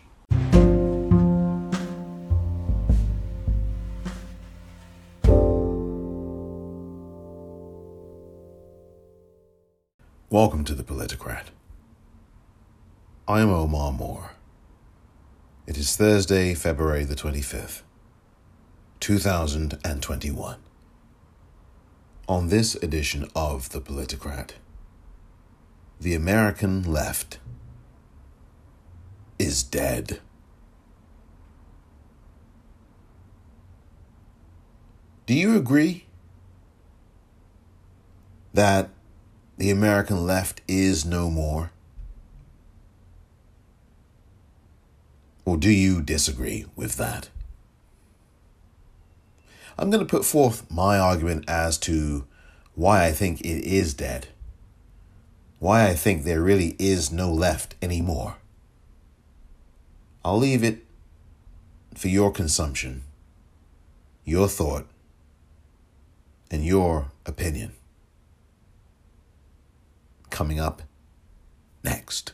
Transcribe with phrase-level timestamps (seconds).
[10.31, 11.45] Welcome to the Politicrat.
[13.27, 14.33] I am Omar Moore.
[15.67, 17.81] It is Thursday, February the 25th,
[19.01, 20.57] 2021.
[22.29, 24.51] On this edition of The Politicrat,
[25.99, 27.39] the American left
[29.39, 30.21] is dead.
[35.25, 36.05] Do you agree
[38.53, 38.91] that
[39.59, 41.73] the American left is no more?
[45.45, 47.29] Or do you disagree with that?
[49.77, 52.25] I'm going to put forth my argument as to
[52.75, 54.29] why I think it is dead.
[55.59, 58.37] Why I think there really is no left anymore.
[60.25, 60.85] I'll leave it
[61.95, 63.03] for your consumption,
[64.25, 64.87] your thought,
[66.49, 67.73] and your opinion.
[70.31, 70.83] Coming up
[71.83, 72.33] next.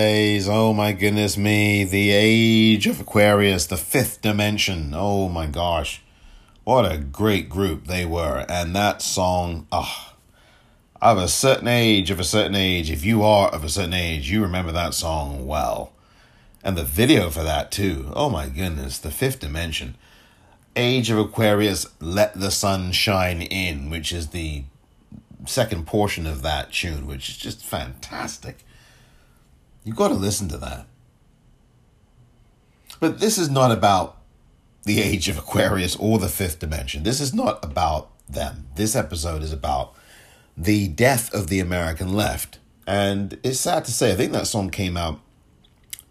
[0.00, 0.48] Days.
[0.48, 4.94] Oh my goodness me, the age of Aquarius, the fifth dimension.
[4.96, 6.00] Oh my gosh.
[6.64, 8.46] What a great group they were.
[8.48, 10.14] And that song, ah,
[11.02, 13.92] oh, of a certain age, of a certain age, if you are of a certain
[13.92, 15.92] age, you remember that song well.
[16.64, 18.10] And the video for that too.
[18.16, 19.96] Oh my goodness, the fifth dimension.
[20.76, 24.64] Age of Aquarius, Let the Sun Shine In, which is the
[25.44, 28.64] second portion of that tune, which is just fantastic.
[29.84, 30.86] You got to listen to that.
[32.98, 34.18] But this is not about
[34.84, 37.02] the age of Aquarius or the fifth dimension.
[37.02, 38.68] This is not about them.
[38.76, 39.94] This episode is about
[40.56, 42.58] the death of the American left.
[42.86, 45.20] And it's sad to say, I think that song came out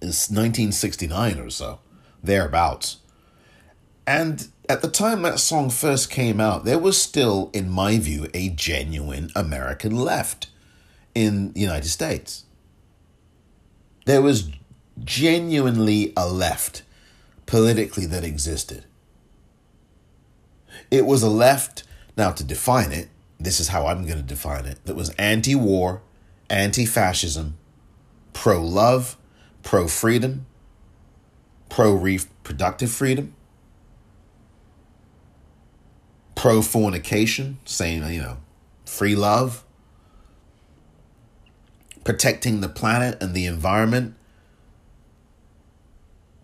[0.02, 1.80] in 1969 or so,
[2.24, 2.98] thereabouts.
[4.08, 8.28] And at the time that song first came out, there was still, in my view,
[8.34, 10.48] a genuine American left
[11.14, 12.46] in the United States.
[14.10, 14.50] There was
[15.04, 16.82] genuinely a left
[17.46, 18.86] politically that existed.
[20.90, 21.84] It was a left,
[22.18, 23.10] now to define it,
[23.40, 26.02] this is how I'm going to define it, that was anti war,
[26.50, 27.60] anti fascism,
[28.34, 29.16] pro love,
[29.62, 30.48] pro freedom,
[31.70, 33.36] pro reproductive freedom
[36.34, 38.38] pro fornication, saying, you know,
[38.86, 39.64] free love,
[42.10, 44.16] protecting the planet and the environment.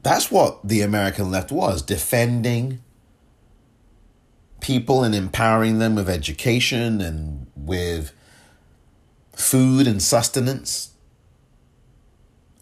[0.03, 2.83] That's what the American left was defending
[4.61, 8.11] people and empowering them with education and with
[9.33, 10.91] food and sustenance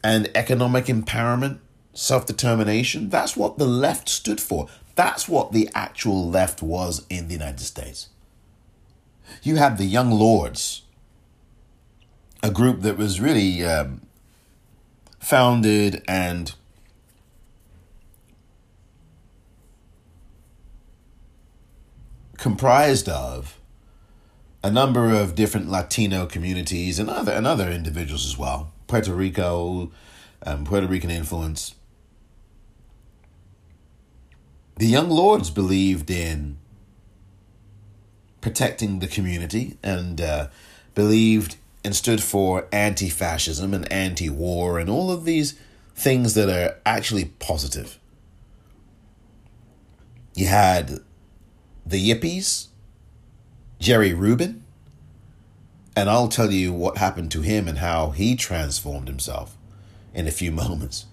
[0.02, 1.60] and economic empowerment,
[1.92, 3.10] self determination.
[3.10, 4.70] That's what the left stood for.
[4.96, 8.08] That's what the actual left was in the United States.
[9.42, 10.84] You had the Young Lords,
[12.44, 14.02] a group that was really um,
[15.18, 16.54] founded and
[22.38, 23.58] comprised of
[24.62, 28.74] a number of different Latino communities and other and other individuals as well.
[28.88, 29.90] Puerto Rico,
[30.46, 31.76] um, Puerto Rican influence.
[34.76, 36.58] The Young Lords believed in
[38.42, 40.48] protecting the community and uh,
[40.96, 45.60] believed and stood for anti fascism and anti war and all of these
[45.96, 48.00] things that are actually positive.
[50.36, 51.00] You had
[51.86, 52.68] the Yippies,
[53.80, 54.64] Jerry Rubin,
[55.96, 59.56] and I'll tell you what happened to him and how he transformed himself
[60.14, 61.06] in a few moments.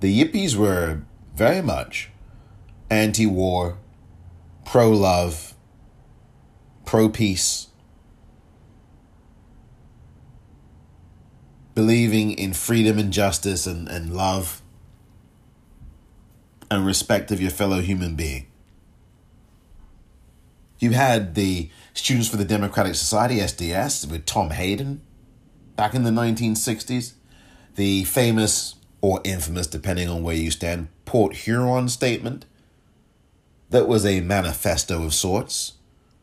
[0.00, 1.02] The Yippies were
[1.34, 2.10] very much
[2.90, 3.78] anti war,
[4.64, 5.54] pro love,
[6.84, 7.67] pro peace,
[11.78, 14.62] believing in freedom and justice and, and love
[16.68, 18.48] and respect of your fellow human being.
[20.80, 25.02] You had the Students for the Democratic Society, SDS, with Tom Hayden
[25.76, 27.12] back in the 1960s.
[27.76, 32.44] The famous or infamous, depending on where you stand, Port Huron statement
[33.70, 35.74] that was a manifesto of sorts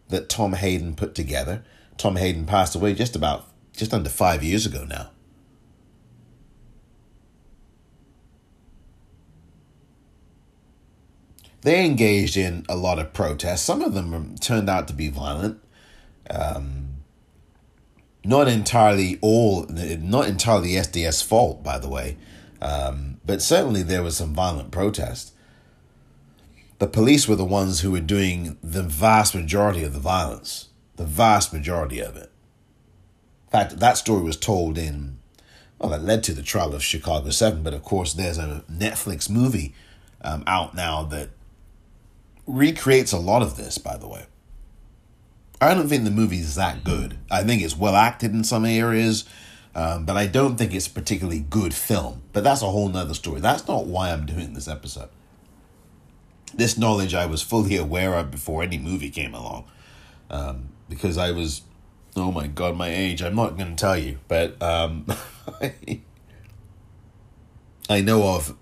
[0.10, 1.64] that Tom Hayden put together.
[1.96, 5.12] Tom Hayden passed away just about just under five years ago now.
[11.66, 13.64] They engaged in a lot of protests.
[13.64, 15.60] Some of them turned out to be violent.
[16.30, 16.98] Um,
[18.24, 22.18] not entirely all, not entirely SDS fault, by the way,
[22.62, 25.34] um, but certainly there was some violent protest.
[26.78, 31.06] The police were the ones who were doing the vast majority of the violence, the
[31.06, 32.32] vast majority of it.
[33.48, 35.18] In fact, that story was told in,
[35.80, 39.32] well, that led to the trial of Chicago 7, but of course, there's a Netflix
[39.32, 39.74] movie
[40.22, 41.30] um, out now that
[42.48, 44.26] recreates a lot of this, by the way.
[45.62, 47.18] I don't think the movie is that good.
[47.32, 49.24] I think it's well acted in some areas,
[49.74, 52.24] um, but I don't think it's a particularly good film.
[52.34, 53.40] But that's a whole nother story.
[53.40, 55.10] That's not why I'm doing this episode.
[56.54, 59.66] This knowledge I was fully aware of before any movie came along.
[60.30, 61.62] Um, because I was,
[62.16, 65.06] oh my god, my age, I'm not going to tell you, but um,
[67.90, 68.56] I know of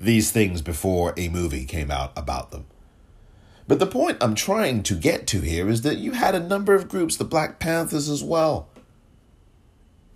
[0.00, 2.64] these things before a movie came out about them.
[3.68, 6.74] But the point I'm trying to get to here is that you had a number
[6.74, 8.68] of groups, the Black Panthers as well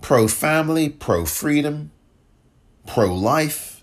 [0.00, 1.90] pro family, pro freedom,
[2.86, 3.82] pro life,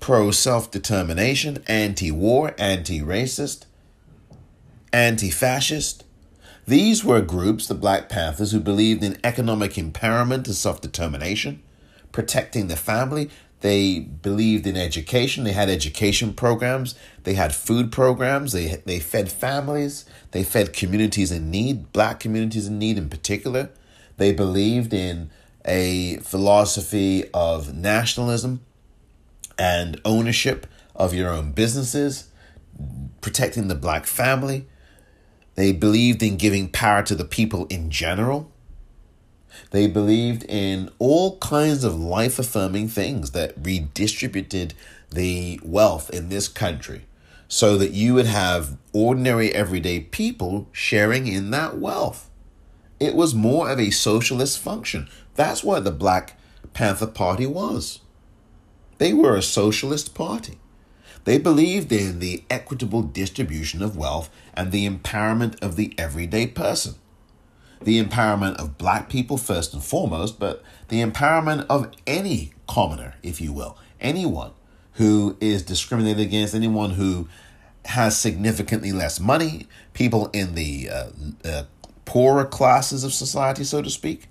[0.00, 3.66] pro self determination, anti war, anti racist,
[4.92, 6.04] anti fascist.
[6.66, 11.62] These were groups, the Black Panthers, who believed in economic empowerment and self determination,
[12.10, 13.30] protecting the family,
[13.60, 15.44] they believed in education.
[15.44, 16.94] They had education programs.
[17.24, 18.52] They had food programs.
[18.52, 20.04] They they fed families.
[20.30, 23.70] They fed communities in need, black communities in need in particular.
[24.16, 25.30] They believed in
[25.64, 28.60] a philosophy of nationalism
[29.58, 32.30] and ownership of your own businesses,
[33.20, 34.66] protecting the black family.
[35.56, 38.52] They believed in giving power to the people in general.
[39.70, 44.74] They believed in all kinds of life affirming things that redistributed
[45.10, 47.02] the wealth in this country
[47.48, 52.28] so that you would have ordinary everyday people sharing in that wealth.
[53.00, 55.08] It was more of a socialist function.
[55.34, 56.38] That's what the Black
[56.74, 58.00] Panther Party was.
[58.98, 60.58] They were a socialist party.
[61.24, 66.94] They believed in the equitable distribution of wealth and the empowerment of the everyday person
[67.82, 73.40] the empowerment of black people first and foremost, but the empowerment of any commoner, if
[73.40, 74.52] you will, anyone
[74.94, 77.28] who is discriminated against, anyone who
[77.86, 81.06] has significantly less money, people in the uh,
[81.44, 81.62] uh,
[82.04, 84.26] poorer classes of society, so to speak.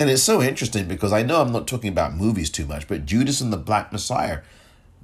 [0.00, 3.04] And it's so interesting because I know I'm not talking about movies too much, but
[3.04, 4.42] Judas and the Black Messiah,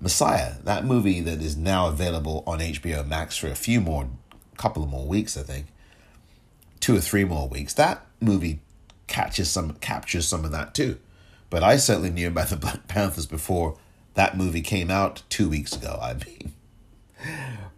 [0.00, 4.08] Messiah, that movie that is now available on HBO Max for a few more,
[4.56, 5.66] couple of more weeks, I think
[6.84, 8.60] two or three more weeks, that movie
[9.06, 10.98] catches some captures some of that too.
[11.48, 13.78] But I certainly knew about the Black Panthers before
[14.12, 15.98] that movie came out two weeks ago.
[16.02, 16.52] I mean,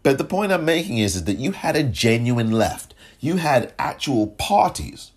[0.03, 2.95] but the point I'm making is, is that you had a genuine left.
[3.21, 5.13] You had actual parties.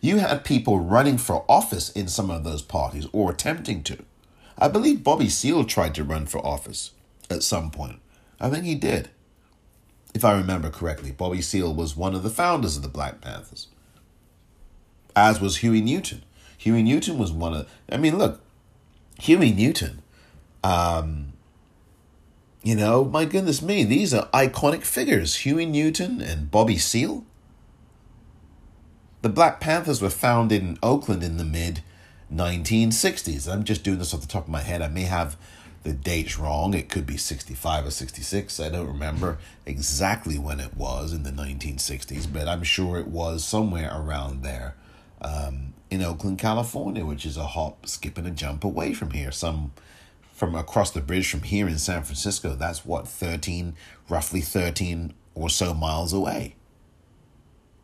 [0.00, 3.98] You had people running for office in some of those parties or attempting to.
[4.56, 6.92] I believe Bobby Seale tried to run for office
[7.28, 8.00] at some point.
[8.40, 9.10] I think he did
[10.16, 13.68] if I remember correctly, Bobby Seale was one of the founders of the Black Panthers,
[15.14, 16.22] as was Huey Newton.
[16.56, 18.40] Huey Newton was one of, I mean, look,
[19.20, 20.02] Huey Newton,
[20.64, 21.34] um,
[22.62, 27.24] you know, my goodness me, these are iconic figures Huey Newton and Bobby Seale.
[29.20, 31.82] The Black Panthers were founded in Oakland in the mid
[32.32, 33.52] 1960s.
[33.52, 34.80] I'm just doing this off the top of my head.
[34.80, 35.36] I may have
[35.86, 36.74] the date's wrong.
[36.74, 38.58] It could be 65 or 66.
[38.58, 43.44] I don't remember exactly when it was in the 1960s, but I'm sure it was
[43.44, 44.74] somewhere around there
[45.22, 49.30] um, in Oakland, California, which is a hop, skip, and a jump away from here.
[49.30, 49.72] Some
[50.34, 52.56] from across the bridge from here in San Francisco.
[52.56, 53.74] That's what, 13,
[54.08, 56.56] roughly 13 or so miles away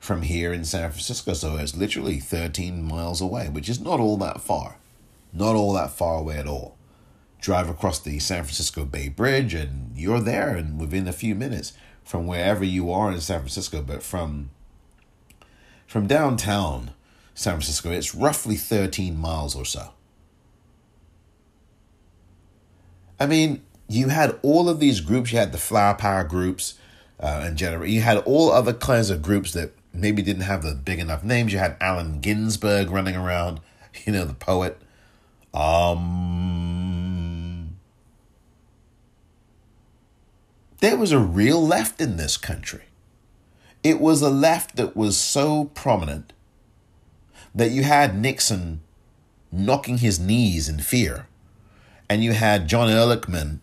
[0.00, 1.34] from here in San Francisco.
[1.34, 4.78] So it's literally 13 miles away, which is not all that far.
[5.32, 6.76] Not all that far away at all
[7.42, 11.74] drive across the San Francisco Bay Bridge and you're there and within a few minutes
[12.04, 14.50] from wherever you are in San Francisco, but from
[15.86, 16.92] from downtown
[17.34, 17.90] San Francisco.
[17.90, 19.90] It's roughly 13 miles or so.
[23.20, 25.32] I mean, you had all of these groups.
[25.32, 26.74] You had the flower power groups
[27.20, 27.90] uh, and generate.
[27.90, 31.52] You had all other kinds of groups that maybe didn't have the big enough names.
[31.52, 33.60] You had Allen Ginsberg running around,
[34.06, 34.80] you know, the poet.
[35.52, 36.41] Um,
[40.82, 42.82] there was a real left in this country.
[43.84, 46.32] It was a left that was so prominent
[47.54, 48.80] that you had Nixon
[49.52, 51.28] knocking his knees in fear,
[52.10, 53.60] and you had John Ehrlichman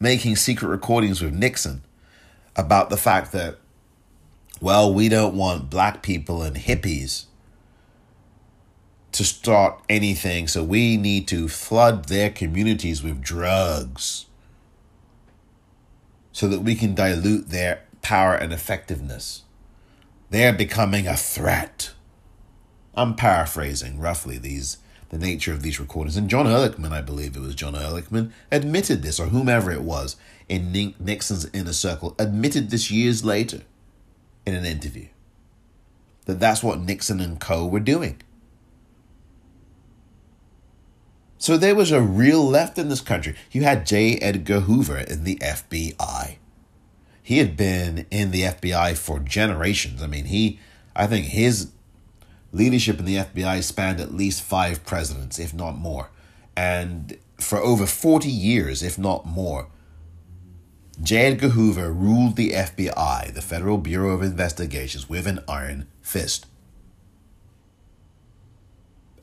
[0.00, 1.82] making secret recordings with Nixon
[2.56, 3.58] about the fact that,
[4.62, 7.26] well, we don't want black people and hippies
[9.12, 14.24] to start anything, so we need to flood their communities with drugs
[16.34, 19.44] so that we can dilute their power and effectiveness.
[20.30, 21.92] They're becoming a threat.
[22.94, 24.78] I'm paraphrasing roughly these
[25.10, 26.16] the nature of these recordings.
[26.16, 30.16] And John Ehrlichman, I believe it was John Ehrlichman, admitted this, or whomever it was
[30.48, 33.62] in Nixon's inner circle, admitted this years later
[34.44, 35.06] in an interview.
[36.24, 38.22] That that's what Nixon and co were doing.
[41.44, 43.34] So there was a real left in this country.
[43.52, 44.16] You had J.
[44.16, 46.36] Edgar Hoover in the FBI.
[47.22, 50.02] He had been in the FBI for generations.
[50.02, 50.58] I mean, he,
[50.96, 51.70] I think his
[52.50, 56.08] leadership in the FBI spanned at least five presidents, if not more.
[56.56, 59.68] And for over 40 years, if not more,
[61.02, 61.26] J.
[61.26, 66.46] Edgar Hoover ruled the FBI, the Federal Bureau of Investigations, with an iron fist.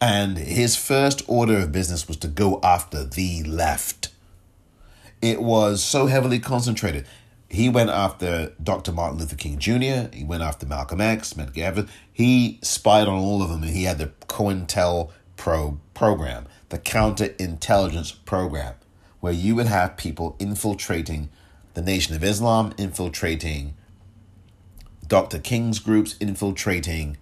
[0.01, 4.10] And his first order of business was to go after the left.
[5.22, 7.05] It was so heavily concentrated.
[7.48, 8.91] He went after Dr.
[8.91, 11.88] Martin Luther King Jr., he went after Malcolm X, Medgar.
[12.12, 18.74] He spied on all of them and he had the COINTELPRO program, the counterintelligence program,
[19.20, 21.29] where you would have people infiltrating
[21.75, 23.75] the Nation of Islam, infiltrating
[25.08, 25.38] Dr.
[25.38, 27.17] King's groups, infiltrating,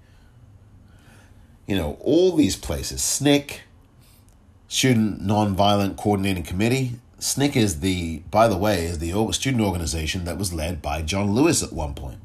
[1.69, 2.99] you know, all these places.
[2.99, 3.59] SNCC,
[4.67, 10.39] Student Nonviolent Coordinating Committee, SNCC is the, by the way, is the student organization that
[10.39, 12.17] was led by John Lewis at one point,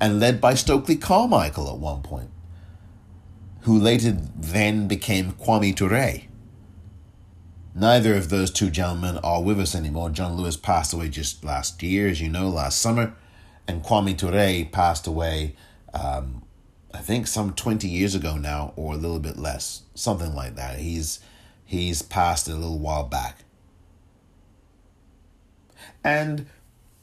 [0.00, 2.30] and led by Stokely Carmichael at one point,
[3.62, 6.22] who later then became Kwame Ture.
[7.74, 10.08] Neither of those two gentlemen are with us anymore.
[10.08, 13.14] John Lewis passed away just last year, as you know, last summer,
[13.68, 15.54] and Kwame Ture passed away,
[15.92, 16.45] um,
[16.96, 20.78] I think, some twenty years ago now, or a little bit less, something like that.
[20.78, 21.20] He's
[21.64, 23.44] he's passed a little while back.
[26.02, 26.46] And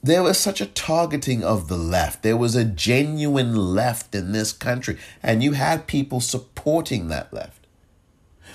[0.01, 2.23] there was such a targeting of the left.
[2.23, 7.67] There was a genuine left in this country, and you had people supporting that left.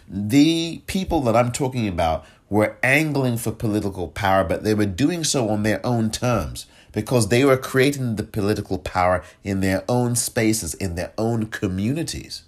[0.08, 5.22] The people that I'm talking about were angling for political power, but they were doing
[5.22, 6.66] so on their own terms
[6.98, 12.42] because they were creating the political power in their own spaces, in their own communities.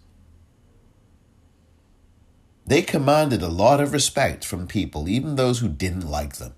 [2.66, 6.54] They commanded a lot of respect from people, even those who didn't like them.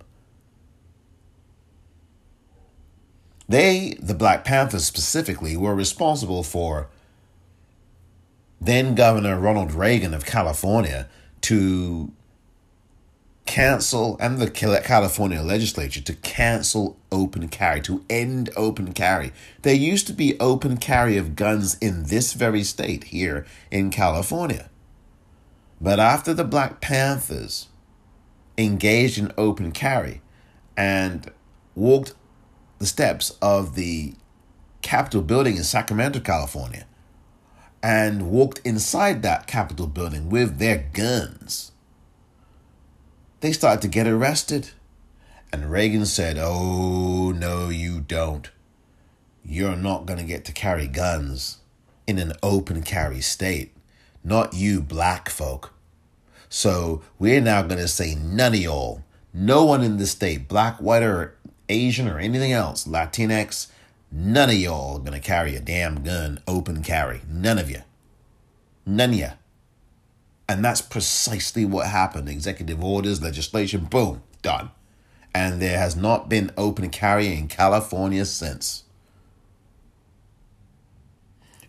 [3.47, 6.89] They, the Black Panthers specifically, were responsible for
[8.59, 11.11] then Governor Ronald Reagan of California
[11.43, 12.11] to
[13.47, 19.33] cancel, and the California legislature to cancel open carry, to end open carry.
[19.63, 24.71] There used to be open carry of guns in this very state here in California.
[25.81, 27.69] But after the Black Panthers
[28.57, 30.23] engaged in open carry
[30.77, 31.31] and
[31.75, 32.15] walked
[32.79, 34.15] the steps of the
[34.83, 36.87] Capitol building in Sacramento, California,
[37.83, 41.72] and walked inside that Capitol building with their guns,
[43.43, 44.71] they started to get arrested.
[45.53, 48.51] And Reagan said, Oh, no, you don't.
[49.45, 51.59] You're not going to get to carry guns
[52.07, 53.73] in an open carry state.
[54.25, 55.75] Not you, black folk.
[56.49, 59.03] So we're now going to say none of y'all,
[59.35, 61.37] no one in the state, black, white, or
[61.69, 63.69] Asian, or anything else, Latinx,
[64.11, 67.23] none of y'all are gonna carry a damn gun open carry.
[67.29, 67.83] None of you.
[68.85, 69.29] None of you.
[70.53, 72.29] And that's precisely what happened.
[72.29, 74.71] Executive orders, legislation, boom, done.
[75.35, 78.85] And there has not been open carry in California since.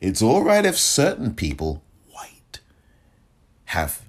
[0.02, 2.60] It's all right if certain people, white,
[3.68, 4.02] have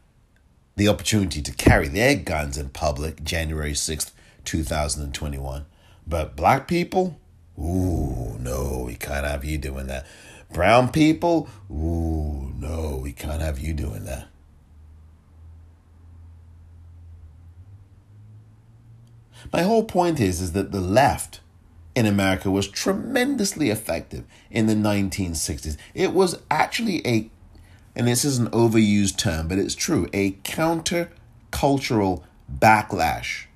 [0.75, 4.11] the opportunity to carry their guns in public January 6th,
[4.45, 5.67] 2021.
[6.05, 7.21] But black people,
[7.57, 10.05] ooh, no, we can't have you doing that.
[10.53, 14.27] brown people, ooh, no, we can't have you doing that.
[19.53, 21.41] My whole point is, is that the left
[21.95, 25.77] in America was tremendously effective in the 1960s.
[25.95, 27.31] It was actually a,
[27.95, 31.11] and this is an overused term, but it's true, a counter
[31.51, 33.47] cultural backlash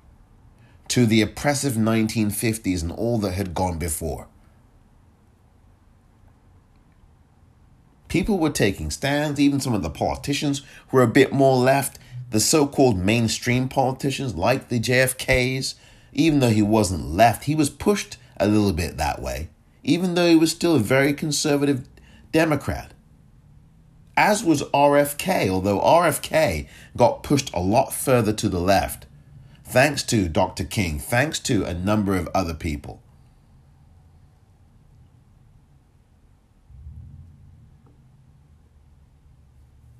[0.87, 4.27] to the oppressive 1950s and all that had gone before.
[8.07, 11.99] People were taking stands, even some of the politicians were a bit more left.
[12.29, 15.73] The so called mainstream politicians, like the JFKs,
[16.13, 19.49] even though he wasn't left, he was pushed a little bit that way,
[19.83, 21.87] even though he was still a very conservative
[22.31, 22.93] Democrat.
[24.15, 29.05] As was RFK, although RFK got pushed a lot further to the left,
[29.63, 30.65] thanks to Dr.
[30.65, 33.01] King, thanks to a number of other people.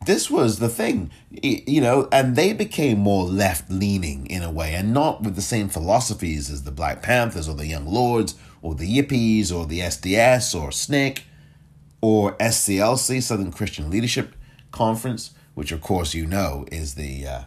[0.05, 4.73] This was the thing, you know, and they became more left leaning in a way
[4.73, 8.75] and not with the same philosophies as the Black Panthers or the Young Lords or
[8.75, 11.23] the Yippies or the SDS or SNCC
[12.01, 14.35] or SCLC, Southern Christian Leadership
[14.71, 17.41] Conference, which of course you know is the uh,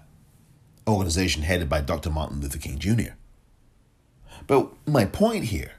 [0.86, 2.10] organization headed by Dr.
[2.10, 3.12] Martin Luther King Jr.
[4.46, 5.72] But my point here,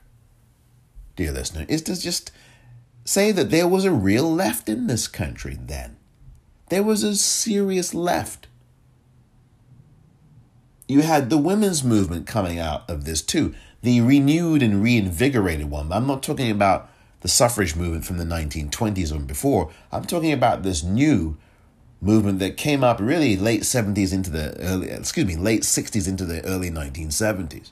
[1.15, 2.31] dear listener, is to just
[3.05, 5.97] say that there was a real left in this country then
[6.73, 8.47] there was a serious left.
[10.87, 13.53] You had the women's movement coming out of this too,
[13.83, 15.93] the renewed and reinvigorated one.
[15.93, 16.89] I'm not talking about
[17.21, 19.71] the suffrage movement from the 1920s or before.
[19.91, 21.37] I'm talking about this new
[22.01, 26.25] movement that came up really late 70s into the early, excuse me, late 60s into
[26.25, 27.69] the early 1970s.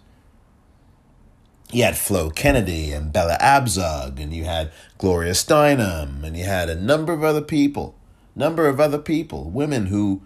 [1.72, 6.70] You had Flo Kennedy and Bella Abzug, and you had Gloria Steinem, and you had
[6.70, 7.96] a number of other people
[8.36, 10.22] number of other people, women who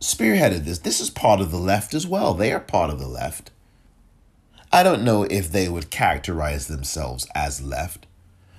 [0.00, 0.78] spearheaded this.
[0.78, 2.34] This is part of the left as well.
[2.34, 3.50] They are part of the left.
[4.72, 8.06] I don't know if they would characterize themselves as left.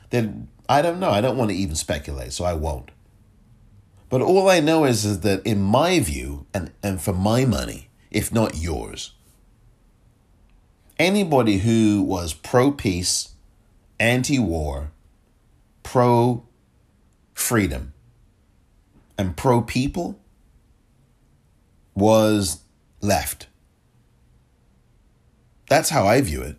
[0.10, 1.10] Then I don't know.
[1.10, 2.92] I don't want to even speculate, so I won't.
[4.10, 7.90] But all I know is, is that in my view, and, and for my money,
[8.12, 9.14] if not yours,
[11.00, 13.30] anybody who was pro peace,
[14.00, 14.92] anti war,
[15.82, 16.46] pro
[17.34, 17.93] freedom,
[19.24, 20.20] and pro people
[21.96, 22.60] was
[23.00, 23.48] left.
[25.70, 26.58] That's how I view it.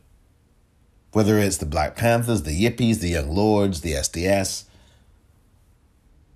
[1.13, 4.65] Whether it's the Black Panthers, the Yippies, the Young Lords, the SDS,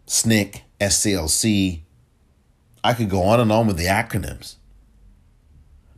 [0.07, 1.81] SNCC, SCLC,
[2.85, 4.57] I could go on and on with the acronyms.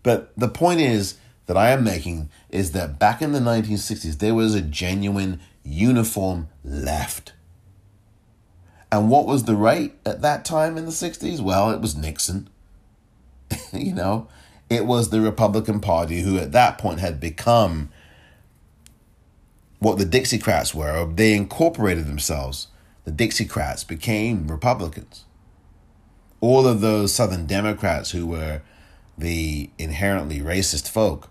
[0.02, 4.34] But the point is that I am making is that back in the 1960s, there
[4.34, 7.34] was a genuine uniform left.
[8.92, 11.40] And what was the right at that time in the 60s?
[11.40, 12.48] Well, it was Nixon.
[13.72, 14.28] you know,
[14.68, 17.90] it was the Republican Party who at that point had become
[19.78, 21.10] what the Dixiecrats were.
[21.12, 22.68] They incorporated themselves.
[23.04, 25.24] The Dixiecrats became Republicans.
[26.40, 28.62] All of those Southern Democrats who were
[29.16, 31.28] the inherently racist folk,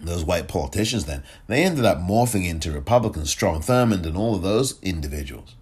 [0.00, 4.42] those white politicians then, they ended up morphing into Republicans, Strom Thurmond and all of
[4.42, 5.54] those individuals.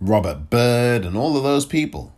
[0.00, 2.14] Robert Byrd and all of those people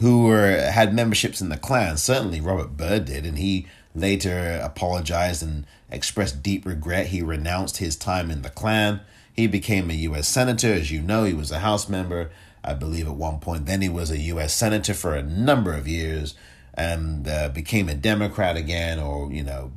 [0.00, 1.96] who were had memberships in the Klan.
[1.96, 7.08] Certainly, Robert Byrd did, and he later apologized and expressed deep regret.
[7.08, 9.00] He renounced his time in the Klan.
[9.32, 10.28] He became a U.S.
[10.28, 11.24] senator, as you know.
[11.24, 12.30] He was a House member,
[12.62, 13.66] I believe, at one point.
[13.66, 14.54] Then he was a U.S.
[14.54, 16.34] senator for a number of years,
[16.74, 19.72] and uh, became a Democrat again, or you know,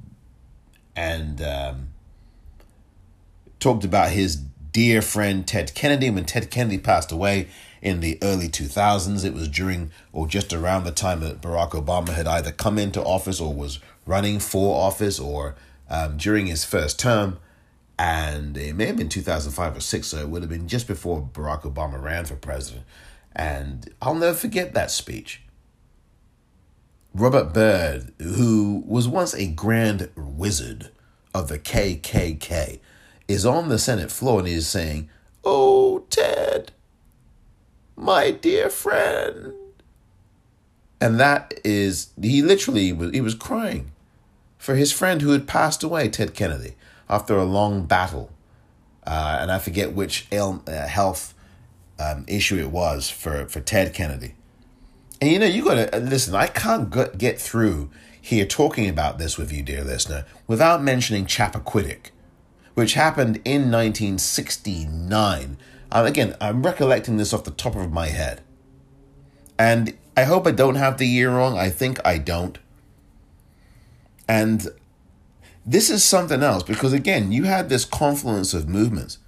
[0.96, 1.90] and um,
[3.60, 4.36] talked about his
[4.72, 6.10] dear friend Ted Kennedy.
[6.10, 7.48] When Ted Kennedy passed away
[7.82, 12.10] in the early 2000s, it was during or just around the time that Barack Obama
[12.10, 15.56] had either come into office or was running for office or
[15.90, 17.38] um, during his first term.
[18.00, 21.30] And it may have been 2005 or 6, so it would have been just before
[21.34, 22.86] Barack Obama ran for president.
[23.36, 25.42] And I'll never forget that speech.
[27.14, 30.90] Robert Byrd, who was once a grand wizard
[31.34, 32.80] of the KKK,
[33.32, 35.10] is on the Senate floor and he's saying,
[35.44, 36.72] Oh, Ted,
[37.96, 39.54] my dear friend.
[41.00, 43.92] And that is, he literally was, he was crying
[44.58, 46.76] for his friend who had passed away, Ted Kennedy,
[47.10, 48.32] after a long battle.
[49.06, 51.34] Uh, and I forget which uh, health
[52.00, 54.36] um, issue it was for, for Ted Kennedy.
[55.20, 57.90] And you know, you got to uh, listen, I can't get through
[58.22, 62.12] here talking about this with you, dear listener, without mentioning Chappaquiddick
[62.74, 65.58] which happened in 1969.
[65.92, 68.42] Um, again, I'm recollecting this off the top of my head.
[69.60, 71.58] And I hope I don't have the year wrong.
[71.58, 72.58] I think I don't.
[74.28, 74.70] And
[75.66, 79.20] this is something else because, again, you had this confluence of movements.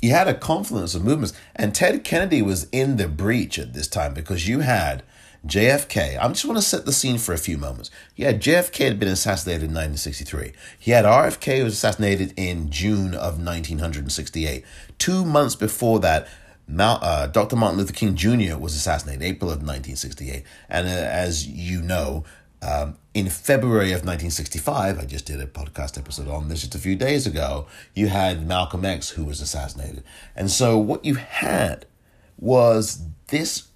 [0.00, 3.88] You had a confluence of movements, and Ted Kennedy was in the breach at this
[3.88, 5.02] time because you had
[5.46, 6.18] JFK.
[6.18, 7.90] I just want to set the scene for a few moments.
[8.16, 10.52] Yeah, JFK had been assassinated in 1963.
[10.78, 14.64] He had RFK was assassinated in June of 1968.
[14.98, 16.28] Two months before that,
[16.78, 17.56] uh, Dr.
[17.56, 18.56] Martin Luther King Jr.
[18.56, 20.44] was assassinated, April of 1968.
[20.70, 22.24] And uh, as you know,
[22.62, 26.78] um, in February of 1965, I just did a podcast episode on this just a
[26.78, 30.02] few days ago, you had Malcolm X who was assassinated.
[30.34, 31.84] And so what you had
[32.38, 33.68] was this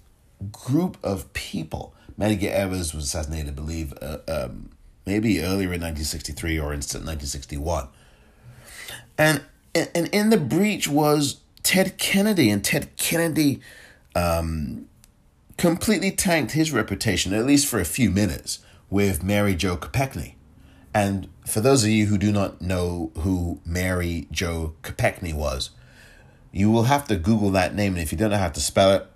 [0.51, 1.93] group of people.
[2.19, 4.69] Medgar Evers was assassinated, I believe, uh, um,
[5.05, 7.87] maybe earlier in 1963 or in 1961.
[9.17, 9.43] And,
[9.75, 13.61] and in the breach was Ted Kennedy, and Ted Kennedy
[14.15, 14.87] um,
[15.57, 20.35] completely tanked his reputation, at least for a few minutes, with Mary Jo Kopechne.
[20.93, 25.69] And for those of you who do not know who Mary Jo Kopechne was,
[26.51, 27.93] you will have to Google that name.
[27.93, 29.07] And if you don't know how to spell it,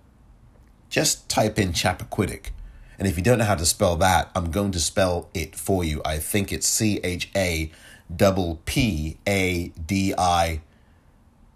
[0.94, 2.52] just type in Chappaquiddick.
[3.00, 5.84] And if you don't know how to spell that, I'm going to spell it for
[5.84, 6.04] you.
[6.06, 7.72] I think it's C H A
[8.16, 10.62] double P A D I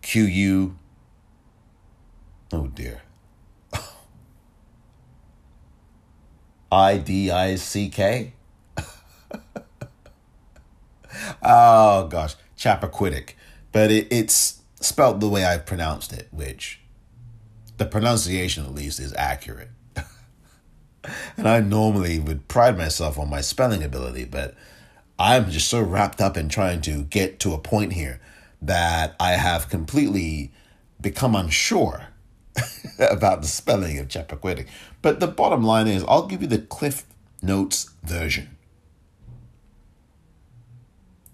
[0.02, 0.76] Q U.
[2.52, 3.04] Oh dear.
[6.72, 8.34] I D I C K.
[11.42, 13.34] Oh gosh, Chappaquiddick.
[13.72, 16.80] But it, it's spelled the way I pronounced it, which
[17.78, 19.70] the pronunciation at least is accurate.
[21.38, 24.56] and I normally would pride myself on my spelling ability, but
[25.20, 28.20] I'm just so wrapped up in trying to get to a point here
[28.62, 30.52] that I have completely
[31.00, 32.08] become unsure
[33.00, 34.68] about the spelling of Chappaquiddick.
[35.02, 37.06] But the bottom line is, I'll give you the Cliff
[37.42, 38.58] Notes version.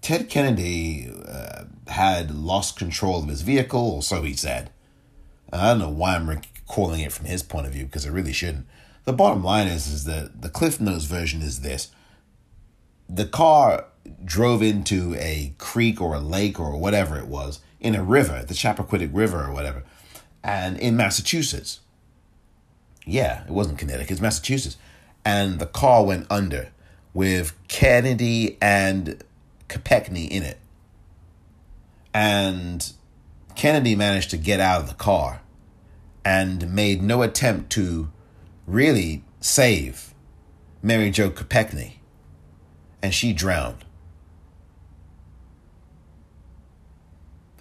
[0.02, 4.70] Ted Kennedy uh, had lost control of his vehicle, or so he said.
[5.60, 8.32] I don't know why I'm recalling it from his point of view because I really
[8.32, 8.66] shouldn't.
[9.04, 11.90] The bottom line is, is that the Cliff Notes version is this:
[13.08, 13.86] the car
[14.24, 18.54] drove into a creek or a lake or whatever it was in a river, the
[18.54, 19.84] Chappaquiddick River or whatever,
[20.42, 21.80] and in Massachusetts.
[23.06, 24.78] Yeah, it wasn't Connecticut, it's Massachusetts,
[25.24, 26.70] and the car went under
[27.12, 29.22] with Kennedy and
[29.68, 30.58] Kopechne in it,
[32.14, 32.92] and
[33.54, 35.42] Kennedy managed to get out of the ar
[36.24, 38.10] and made no attempt to
[38.66, 40.14] really save
[40.82, 41.94] Mary Jo Kopechne,
[43.02, 43.84] and she drowned.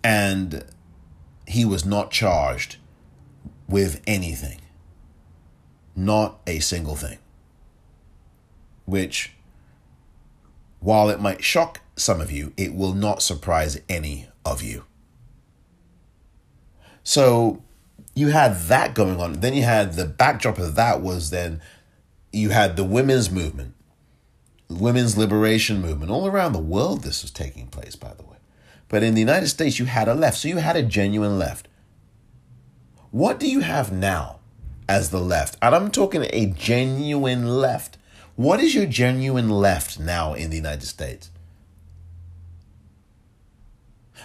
[0.03, 0.65] And
[1.47, 2.77] he was not charged
[3.67, 4.59] with anything,
[5.95, 7.19] not a single thing.
[8.85, 9.33] Which,
[10.79, 14.83] while it might shock some of you, it will not surprise any of you.
[17.03, 17.61] So
[18.15, 19.33] you had that going on.
[19.33, 21.61] Then you had the backdrop of that was then
[22.31, 23.73] you had the women's movement,
[24.69, 26.11] women's liberation movement.
[26.11, 28.37] All around the world, this was taking place, by the way.
[28.87, 30.37] But in the United States, you had a left.
[30.37, 31.67] So you had a genuine left.
[33.09, 34.39] What do you have now
[34.87, 35.57] as the left?
[35.61, 37.97] And I'm talking a genuine left.
[38.35, 41.31] What is your genuine left now in the United States?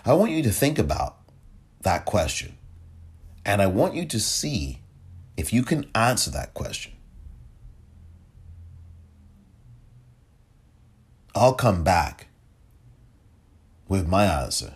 [0.05, 1.17] I want you to think about
[1.83, 2.58] that question.
[3.49, 4.81] And I want you to see
[5.39, 6.93] if you can answer that question.
[11.35, 12.27] I'll come back
[13.89, 14.75] with my answer.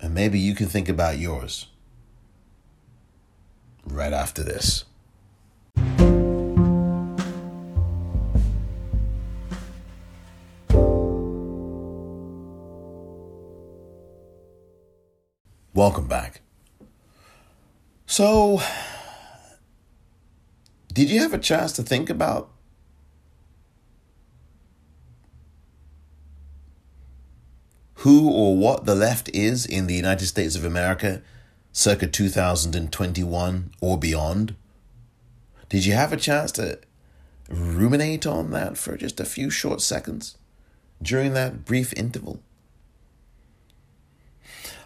[0.00, 1.68] And maybe you can think about yours
[3.86, 4.84] right after this.
[15.74, 16.41] Welcome back.
[18.12, 18.60] So,
[20.92, 22.50] did you have a chance to think about
[27.94, 31.22] who or what the left is in the United States of America
[31.72, 34.56] circa 2021 or beyond?
[35.70, 36.80] Did you have a chance to
[37.48, 40.36] ruminate on that for just a few short seconds
[41.00, 42.42] during that brief interval?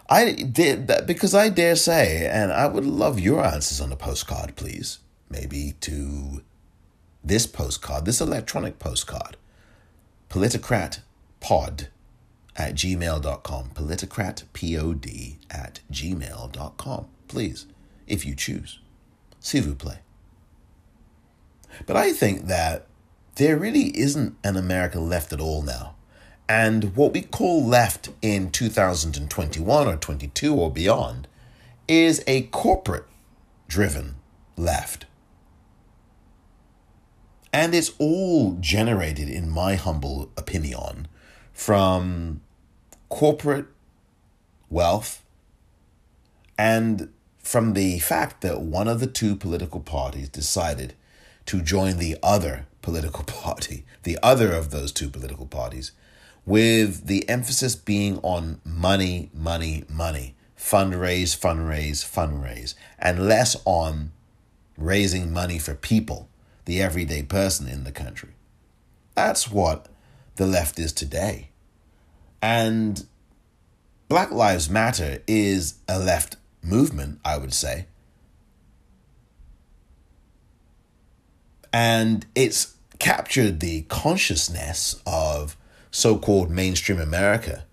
[0.09, 3.95] I did that because I dare say, and I would love your answers on the
[3.95, 4.99] postcard, please.
[5.29, 6.41] Maybe to
[7.23, 9.35] this postcard, this electronic postcard,
[10.29, 10.99] politicrat
[11.41, 11.89] pod
[12.55, 13.71] at gmail.com.
[13.73, 17.07] Politicratpod at gmail.com.
[17.27, 17.65] Please,
[18.07, 18.79] if you choose.
[19.41, 19.99] S'il vous plaît.
[21.85, 22.87] But I think that
[23.35, 25.95] there really isn't an America left at all now.
[26.49, 31.27] And what we call left in 2021 or 22 or beyond
[31.87, 33.05] is a corporate
[33.67, 34.15] driven
[34.55, 35.05] left.
[37.51, 41.07] And it's all generated, in my humble opinion,
[41.51, 42.41] from
[43.09, 43.67] corporate
[44.69, 45.23] wealth
[46.57, 50.93] and from the fact that one of the two political parties decided
[51.45, 55.91] to join the other political party, the other of those two political parties,
[56.47, 64.11] with the emphasis being on money, money, money, fundraise, fundraise, fundraise, and less on
[64.77, 66.29] raising money for people,
[66.63, 68.29] the everyday person in the country.
[69.13, 69.87] That's what
[70.37, 71.49] the left is today.
[72.41, 73.05] And
[74.07, 77.87] Black Lives Matter is a left movement, I would say.
[81.73, 85.57] And it's captured the consciousness of
[85.97, 87.63] so called mainstream America.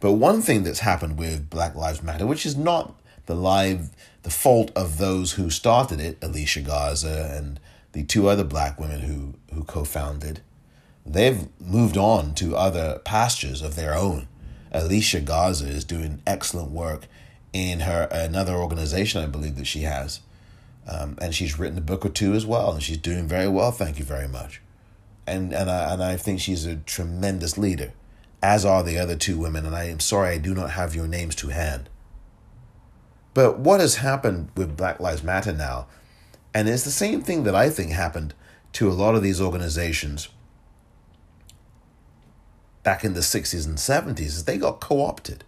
[0.00, 3.90] But one thing that's happened with Black Lives Matter, which is not the live
[4.24, 7.60] the fault of those who started it, Alicia Garza and
[7.92, 10.40] the two other black women who, who co-founded,
[11.06, 14.26] they've moved on to other pastures of their own.
[14.72, 17.06] Alicia Garza is doing excellent work
[17.52, 20.20] in her another organization I believe that she has.
[20.88, 23.70] Um, and she's written a book or two as well, and she's doing very well.
[23.70, 24.60] Thank you very much.
[25.26, 27.92] And and I and I think she's a tremendous leader,
[28.42, 29.64] as are the other two women.
[29.64, 31.88] And I am sorry I do not have your names to hand.
[33.32, 35.88] But what has happened with Black Lives Matter now,
[36.54, 38.32] and it's the same thing that I think happened
[38.74, 40.28] to a lot of these organizations
[42.84, 45.42] back in the 60s and 70s, is they got co opted.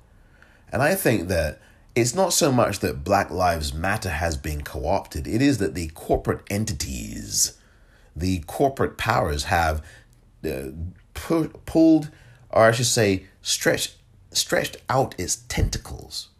[0.73, 1.61] And I think that
[1.95, 5.75] it's not so much that Black Lives Matter has been co opted, it is that
[5.75, 7.57] the corporate entities,
[8.17, 9.85] the corporate powers have
[10.45, 10.71] uh,
[11.15, 12.11] pu- pulled,
[12.51, 13.97] or I should say, stretched,
[14.33, 16.31] stretched out its tentacles.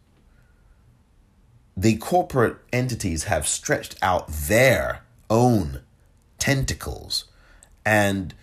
[1.75, 5.81] The corporate entities have stretched out their own
[6.39, 7.25] tentacles
[7.85, 8.33] and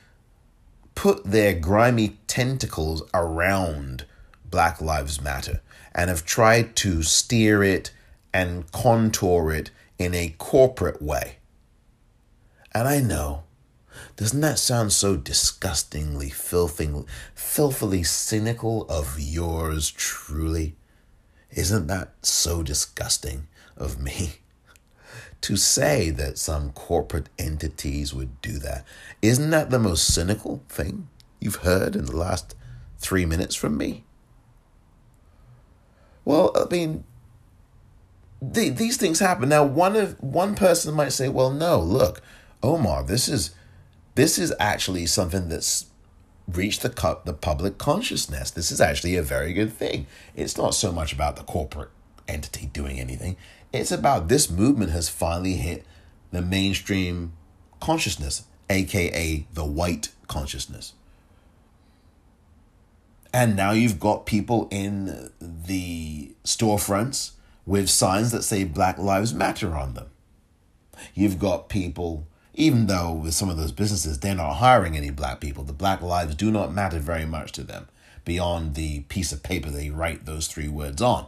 [0.95, 4.05] put their grimy tentacles around
[4.49, 5.61] Black Lives Matter
[5.93, 7.91] and have tried to steer it
[8.33, 11.39] and contour it in a corporate way.
[12.75, 13.45] And I know,
[14.17, 17.07] doesn't that sound so disgustingly, filthing,
[17.37, 20.75] filthily cynical of yours truly?
[21.51, 24.35] Isn't that so disgusting of me?
[25.45, 28.83] to say that some corporate entities would do that.
[29.21, 31.09] Isn't that the most cynical thing
[31.39, 32.55] you've heard in the last
[32.97, 34.05] three minutes from me?
[36.25, 37.05] Well, I mean,
[38.41, 39.51] the, these things happen.
[39.51, 42.23] Now, one of one person might say, "Well, no, look,
[42.65, 43.51] Omar, this is
[44.15, 45.87] this is actually something that's
[46.49, 48.51] reached the cup, the public consciousness.
[48.51, 50.07] This is actually a very good thing.
[50.35, 51.91] It's not so much about the corporate
[52.27, 53.37] entity doing anything.
[53.73, 55.85] It's about this movement has finally hit
[56.33, 57.35] the mainstream
[57.81, 60.95] consciousness, aka the white consciousness.
[63.33, 67.33] And now you've got people in the storefronts
[67.67, 70.07] with signs that say Black Lives Matter on them.
[71.15, 75.41] You've got people, even though with some of those businesses, they're not hiring any black
[75.41, 77.89] people, the black lives do not matter very much to them
[78.25, 81.27] beyond the piece of paper they write those three words on.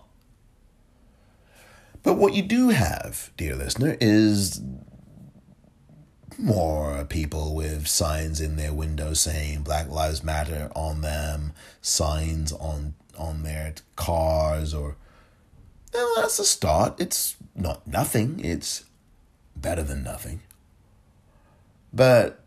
[2.03, 4.61] But what you do have, dear listener, is
[6.39, 12.95] more people with signs in their windows saying Black Lives Matter on them, signs on
[13.19, 14.97] on their cars, or
[15.93, 17.01] well, that's a start.
[17.01, 18.41] It's not nothing.
[18.45, 18.85] It's
[19.57, 20.43] better than nothing.
[21.97, 22.45] But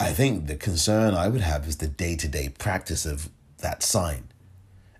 [0.00, 3.84] I think the concern I would have is the day to day practice of that
[3.84, 4.28] sign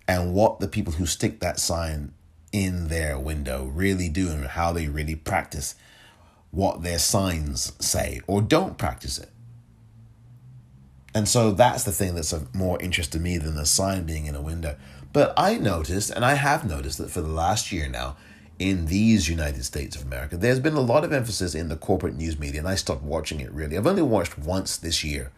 [0.07, 2.13] and what the people who stick that sign
[2.53, 5.75] in their window really do and how they really practice
[6.53, 9.31] what their signs say or don't practice it.
[11.13, 14.27] And so that's the thing that's of more interest to me than the sign being
[14.27, 14.77] in a window.
[15.13, 18.17] But I noticed, and I have noticed that for the last year now,
[18.61, 22.15] in these United States of America, there's been a lot of emphasis in the corporate
[22.15, 23.77] news media, and I stopped watching it really.
[23.77, 25.33] I've only watched once this year,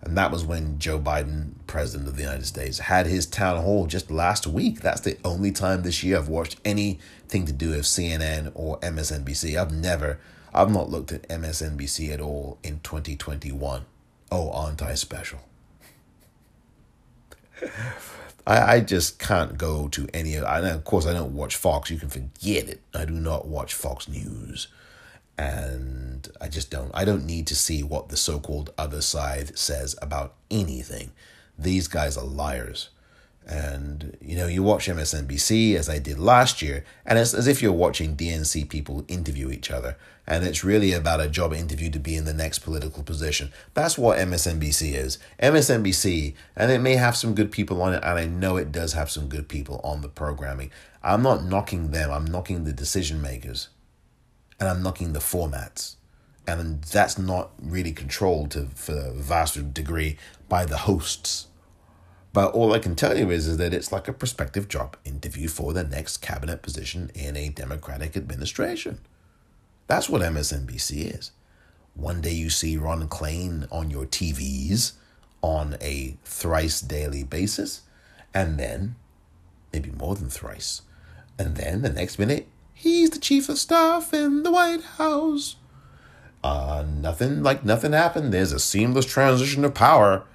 [0.00, 3.86] and that was when Joe Biden, President of the United States, had his town hall
[3.86, 4.80] just last week.
[4.80, 9.60] That's the only time this year I've watched anything to do with CNN or MSNBC.
[9.60, 10.18] I've never
[10.54, 13.84] I've not looked at MSNBC at all in 2021.
[14.32, 15.40] Oh, aren't I special?
[18.46, 20.44] I, I just can't go to any of.
[20.44, 21.90] I of course I don't watch Fox.
[21.90, 22.80] You can forget it.
[22.94, 24.68] I do not watch Fox News,
[25.36, 26.90] and I just don't.
[26.94, 31.10] I don't need to see what the so-called other side says about anything.
[31.58, 32.90] These guys are liars.
[33.46, 37.62] And you know, you watch MSNBC as I did last year, and it's as if
[37.62, 39.96] you're watching DNC people interview each other.
[40.26, 43.52] And it's really about a job interview to be in the next political position.
[43.74, 45.18] That's what MSNBC is.
[45.40, 48.94] MSNBC, and it may have some good people on it, and I know it does
[48.94, 50.72] have some good people on the programming.
[51.04, 53.68] I'm not knocking them, I'm knocking the decision makers,
[54.58, 55.94] and I'm knocking the formats.
[56.48, 60.16] And that's not really controlled to for a vast degree
[60.48, 61.46] by the hosts
[62.36, 65.48] but all I can tell you is, is that it's like a prospective job interview
[65.48, 68.98] for the next cabinet position in a Democratic administration.
[69.86, 71.30] That's what MSNBC is.
[71.94, 74.92] One day you see Ron Klain on your TVs
[75.40, 77.84] on a thrice daily basis,
[78.34, 78.96] and then
[79.72, 80.82] maybe more than thrice.
[81.38, 85.56] And then the next minute, he's the chief of staff in the White House.
[86.44, 88.34] Uh, nothing like nothing happened.
[88.34, 90.26] There's a seamless transition of power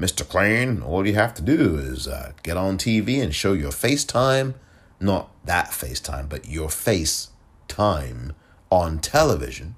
[0.00, 0.24] Mr.
[0.24, 4.54] Klain, all you have to do is uh, get on TV and show your FaceTime,
[4.98, 8.32] not that FaceTime, but your FaceTime
[8.70, 9.74] on television.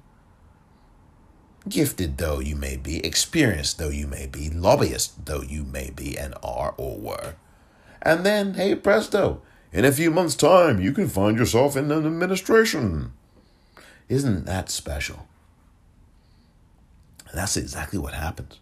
[1.68, 6.16] Gifted though you may be, experienced though you may be, lobbyist though you may be
[6.16, 7.34] and are or were.
[8.00, 12.06] And then, hey presto, in a few months' time, you can find yourself in an
[12.06, 13.12] administration.
[14.08, 15.26] Isn't that special?
[17.28, 18.60] And that's exactly what happens.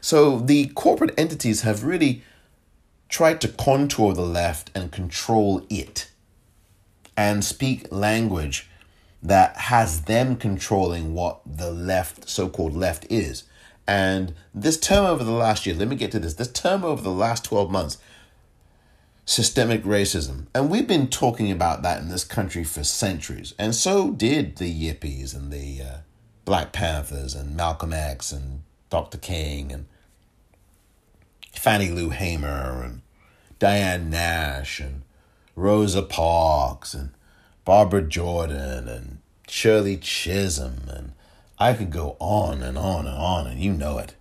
[0.00, 2.22] So the corporate entities have really
[3.08, 6.10] tried to contour the left and control it
[7.16, 8.68] and speak language
[9.22, 13.44] that has them controlling what the left, so called left, is.
[13.86, 16.34] And this term over the last year, let me get to this.
[16.34, 17.98] This term over the last 12 months,
[19.24, 20.46] systemic racism.
[20.54, 23.54] And we've been talking about that in this country for centuries.
[23.58, 25.96] And so did the Yippies and the uh,
[26.44, 29.18] Black Panthers and Malcolm X and Dr.
[29.18, 29.86] King and
[31.52, 33.02] Fannie Lou Hamer and
[33.58, 35.02] Diane Nash and
[35.54, 37.10] Rosa Parks and
[37.64, 41.12] Barbara Jordan and Shirley Chisholm and
[41.58, 44.14] I could go on and on and on and you know it.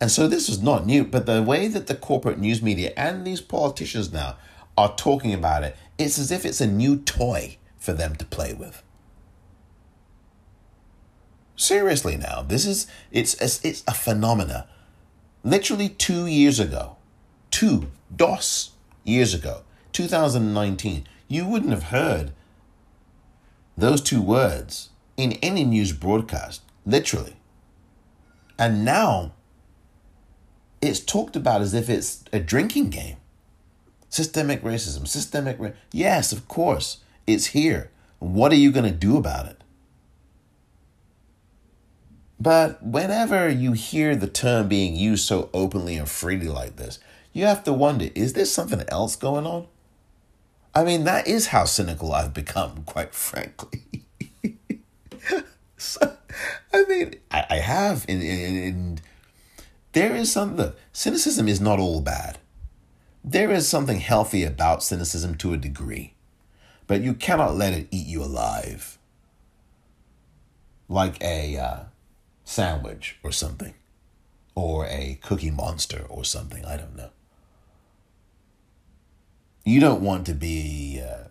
[0.00, 3.24] And so this is not new, but the way that the corporate news media and
[3.24, 4.36] these politicians now
[4.76, 8.52] are talking about it, it's as if it's a new toy for them to play
[8.54, 8.82] with.
[11.56, 14.66] Seriously now, this is it's it's, it's a phenomena.
[15.44, 16.96] Literally 2 years ago,
[17.50, 18.70] 2 DOS
[19.04, 19.62] years ago,
[19.92, 22.32] 2019, you wouldn't have heard
[23.76, 27.36] those two words in any news broadcast, literally.
[28.58, 29.32] And now
[30.80, 33.16] it's talked about as if it's a drinking game.
[34.08, 37.90] Systemic racism, systemic ra- Yes, of course, it's here.
[38.18, 39.61] What are you going to do about it?
[42.42, 46.98] But whenever you hear the term being used so openly and freely like this,
[47.32, 49.68] you have to wonder is there something else going on?
[50.74, 53.84] I mean, that is how cynical I've become, quite frankly.
[55.76, 56.16] so,
[56.74, 58.06] I mean, I, I have.
[58.08, 59.00] and, in, in,
[59.92, 62.38] there is something, cynicism is not all bad.
[63.22, 66.14] There is something healthy about cynicism to a degree,
[66.88, 68.98] but you cannot let it eat you alive.
[70.88, 71.80] Like a, uh,
[72.52, 73.74] sandwich or something,
[74.54, 76.64] or a cookie monster or something.
[76.64, 77.10] I don't know.
[79.64, 81.28] You don't want to be uh,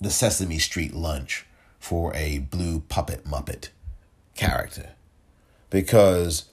[0.00, 1.46] the Sesame Street lunch
[1.78, 3.70] for a blue puppet muppet
[4.36, 4.90] character
[5.70, 6.44] because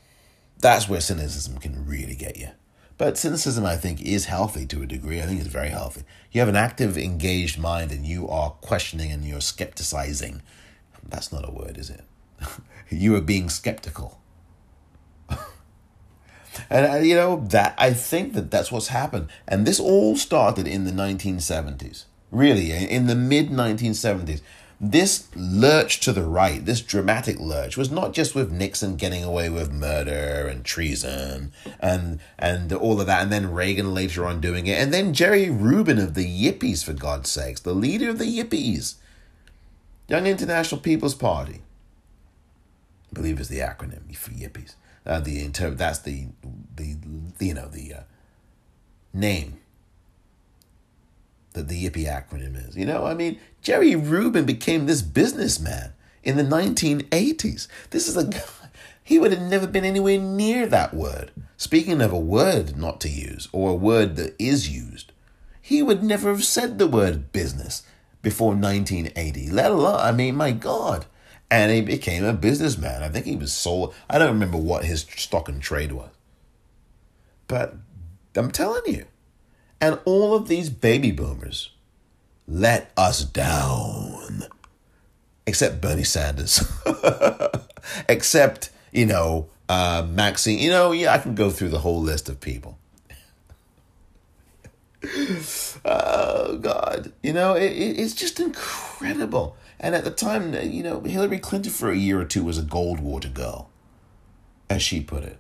[0.60, 2.50] that's where cynicism can really get you.
[2.98, 5.22] But cynicism, I think, is healthy to a degree.
[5.22, 6.02] I think it's very healthy.
[6.32, 10.42] You have an active, engaged mind and you are questioning and you're skepticizing.
[11.08, 12.04] That's not a word, is it?
[12.90, 14.20] you are being skeptical.
[16.70, 20.68] and uh, you know that I think that that's what's happened, and this all started
[20.68, 22.06] in the 1970s.
[22.30, 24.42] Really, in the mid 1970s,
[24.80, 29.50] this lurch to the right, this dramatic lurch, was not just with Nixon getting away
[29.50, 34.68] with murder and treason and and all of that, and then Reagan later on doing
[34.68, 38.26] it, and then Jerry Rubin of the Yippies, for God's sakes, the leader of the
[38.26, 38.96] Yippies,
[40.08, 41.62] Young International People's Party,
[43.18, 44.76] believe is the acronym for Yippies.
[45.06, 46.28] Uh, the inter- that's the,
[46.76, 46.96] the
[47.40, 48.02] you know the uh,
[49.14, 49.60] name
[51.54, 52.78] that the Yippie acronym is.
[52.78, 55.94] You know, I mean, Jerry Rubin became this businessman
[56.24, 57.68] in the 1980s.
[57.90, 58.42] This is a guy,
[59.04, 61.32] he would have never been anywhere near that word.
[61.56, 65.12] Speaking of a word not to use, or a word that is used,
[65.62, 67.84] he would never have said the word business
[68.22, 71.06] before 1980, let alone, I mean, my God.
[71.50, 73.04] And he became a businessman.
[73.04, 76.10] I think he was sold, I don't remember what his stock and trade was.
[77.48, 77.76] But
[78.36, 79.06] I'm telling you,
[79.80, 81.72] and all of these baby boomers
[82.48, 84.44] let us down.
[85.46, 86.62] Except Bernie Sanders.
[88.10, 90.60] Except, you know, uh, Maxine.
[90.60, 92.78] You know, yeah, I can go through the whole list of people.
[95.86, 97.14] oh, God.
[97.24, 99.56] You know, it, it, it's just incredible.
[99.80, 102.64] And at the time, you know, Hillary Clinton for a year or two was a
[102.64, 103.70] Goldwater girl,
[104.70, 105.38] as she put it.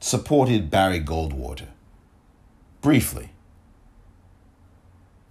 [0.00, 1.68] Supported Barry Goldwater.
[2.80, 3.30] Briefly.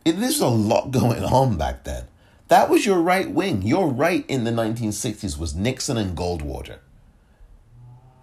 [0.03, 2.05] There's a lot going on back then.
[2.47, 3.63] That was your right wing.
[3.63, 6.79] Your right in the 1960s was Nixon and Goldwater.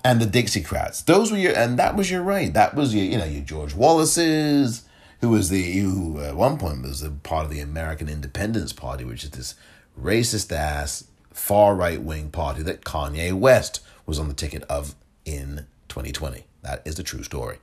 [0.05, 1.05] And the Dixiecrats.
[1.05, 2.53] Those were your, and that was your right.
[2.53, 4.85] That was your, you know, your George Wallace's,
[5.23, 9.05] who was the, who at one point was a part of the American Independence Party,
[9.05, 9.55] which is this
[9.99, 15.67] racist ass far right wing party that Kanye West was on the ticket of in
[15.89, 16.45] 2020.
[16.63, 17.59] That is the true story.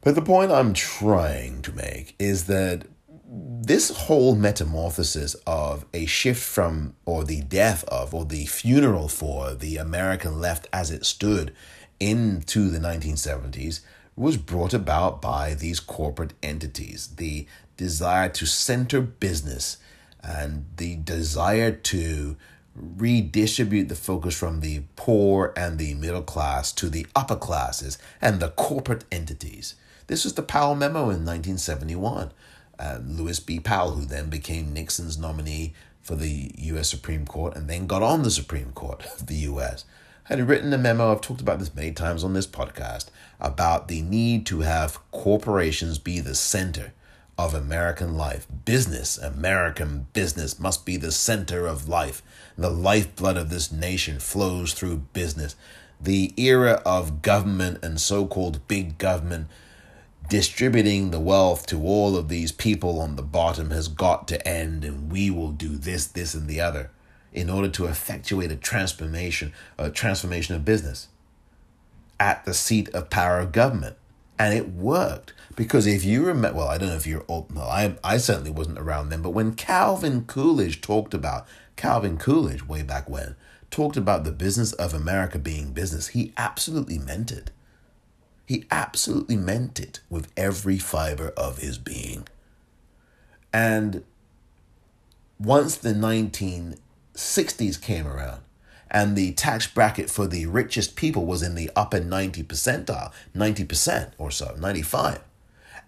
[0.00, 2.86] But the point I'm trying to make is that
[3.28, 9.54] this whole metamorphosis of a shift from, or the death of, or the funeral for
[9.54, 11.52] the American left as it stood
[11.98, 13.80] into the 1970s
[14.16, 17.08] was brought about by these corporate entities.
[17.16, 17.46] The
[17.76, 19.78] desire to center business
[20.22, 22.36] and the desire to
[22.74, 28.40] redistribute the focus from the poor and the middle class to the upper classes and
[28.40, 29.74] the corporate entities.
[30.06, 32.32] This was the Powell Memo in 1971.
[32.78, 33.60] Uh, Lewis B.
[33.60, 36.88] Powell, who then became Nixon's nominee for the U.S.
[36.88, 39.84] Supreme Court and then got on the Supreme Court of the U.S.,
[40.32, 41.12] had written a memo.
[41.12, 43.08] I've talked about this many times on this podcast
[43.38, 46.94] about the need to have corporations be the center
[47.36, 48.46] of American life.
[48.64, 52.22] Business, American business, must be the center of life.
[52.56, 55.54] The lifeblood of this nation flows through business.
[56.00, 59.48] The era of government and so called big government
[60.30, 64.82] distributing the wealth to all of these people on the bottom has got to end,
[64.82, 66.90] and we will do this, this, and the other
[67.32, 71.08] in order to effectuate a transformation, a transformation of business
[72.20, 73.96] at the seat of power of government.
[74.38, 77.68] And it worked because if you remember, well, I don't know if you're old, well,
[77.68, 82.82] I, I certainly wasn't around then, but when Calvin Coolidge talked about, Calvin Coolidge, way
[82.82, 83.36] back when,
[83.70, 87.50] talked about the business of America being business, he absolutely meant it.
[88.46, 92.26] He absolutely meant it with every fiber of his being.
[93.52, 94.04] And
[95.38, 95.94] once the
[97.22, 98.40] 1960s came around,
[98.90, 104.10] and the tax bracket for the richest people was in the upper 90 percentile, 90%
[104.18, 105.20] or so, 95.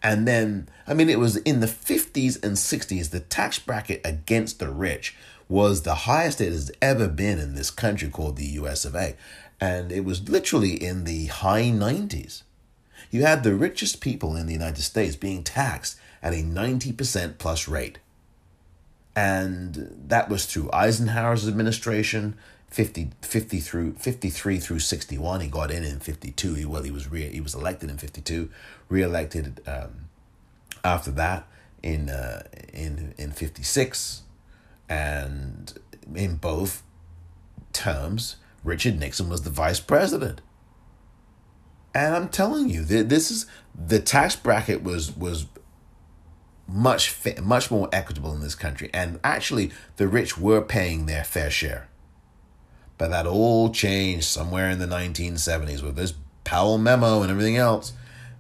[0.03, 4.59] And then, I mean, it was in the 50s and 60s, the tax bracket against
[4.59, 5.17] the rich
[5.49, 9.17] was the highest it has ever been in this country called the US of A.
[9.61, 12.43] And it was literally in the high 90s.
[13.11, 17.69] You had the richest people in the United States being taxed at a 90% plus
[17.69, 17.99] rate.
[19.17, 22.37] And that was through Eisenhower's administration,
[22.69, 27.09] 50, 50 through 53 through 61 he got in in 52 he well he was
[27.09, 28.51] re, he was elected in 52
[28.89, 30.09] re-elected um,
[30.83, 31.47] after that
[31.85, 32.43] in uh,
[32.73, 34.23] in in 56
[34.89, 35.79] and
[36.17, 36.83] in both
[37.73, 40.41] terms Richard Nixon was the vice president.
[41.95, 45.47] And I'm telling you this is the tax bracket was was
[46.67, 51.25] much fit, much more equitable in this country and actually the rich were paying their
[51.25, 51.89] fair share
[52.97, 57.93] but that all changed somewhere in the 1970s with this Powell memo and everything else.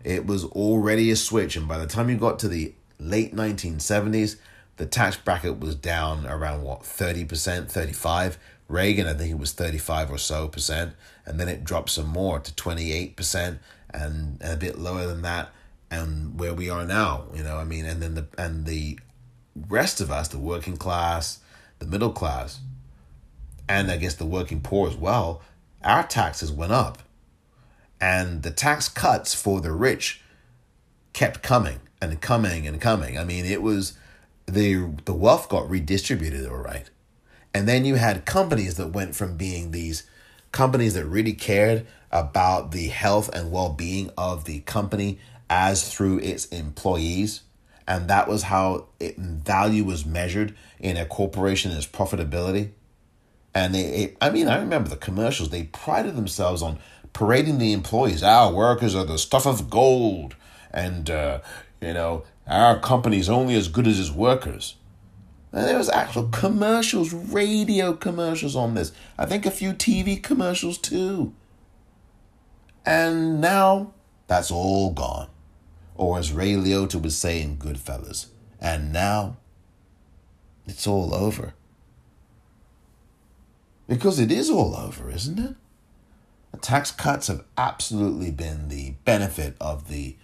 [0.04, 1.56] It was already a switch.
[1.56, 4.36] And by the time you got to the late 1970s,
[4.76, 10.10] the tax bracket was down around what, 30%, 35 Reagan, I think it was 35
[10.10, 10.94] or so percent.
[11.26, 13.58] And then it dropped some more to 28%
[13.90, 15.50] and, and a bit lower than that.
[15.94, 18.98] And where we are now, you know, I mean, and then the, and the
[19.68, 21.38] rest of us, the working class,
[21.78, 22.60] the middle class,
[23.68, 25.42] and I guess the working poor as well,
[25.84, 26.98] our taxes went up.
[28.00, 30.20] And the tax cuts for the rich
[31.12, 33.16] kept coming and coming and coming.
[33.16, 33.96] I mean, it was
[34.46, 36.90] the the wealth got redistributed all right.
[37.54, 40.02] And then you had companies that went from being these
[40.50, 45.18] companies that really cared about the health and well-being of the company
[45.54, 47.42] as through its employees
[47.86, 52.70] and that was how it, value was measured in a corporation as profitability
[53.54, 55.50] And they, it, I mean, I remember the commercials.
[55.50, 56.78] They prided themselves on
[57.12, 58.24] parading the employees.
[58.24, 60.34] Our workers are the stuff of gold,
[60.72, 61.38] and uh,
[61.80, 64.74] you know our company's only as good as its workers.
[65.52, 68.90] And there was actual commercials, radio commercials on this.
[69.16, 71.32] I think a few TV commercials too.
[72.84, 73.92] And now
[74.26, 75.28] that's all gone.
[75.94, 78.26] Or as Ray Liotta would say in Goodfellas,
[78.60, 79.36] and now
[80.66, 81.54] it's all over.
[83.86, 85.54] Because it is all over, isn't it?
[86.52, 90.16] The tax cuts have absolutely been the benefit of the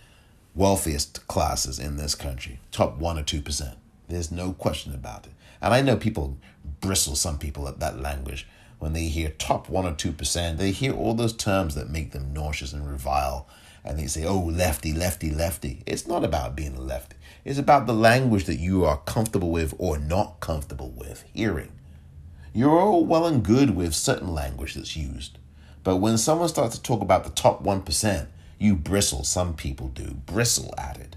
[0.54, 3.76] wealthiest classes in this country, top 1 or 2%.
[4.08, 5.32] There's no question about it.
[5.60, 6.38] And I know people
[6.80, 8.46] bristle, some people, at that language.
[8.78, 12.32] When they hear top 1 or 2%, they hear all those terms that make them
[12.32, 13.46] nauseous and revile.
[13.84, 15.82] And they say, oh, lefty, lefty, lefty.
[15.86, 17.16] It's not about being a lefty.
[17.44, 21.72] It's about the language that you are comfortable with or not comfortable with hearing.
[22.52, 25.38] You're all well and good with certain language that's used.
[25.82, 28.26] But when someone starts to talk about the top 1%,
[28.58, 29.24] you bristle.
[29.24, 31.16] Some people do bristle at it.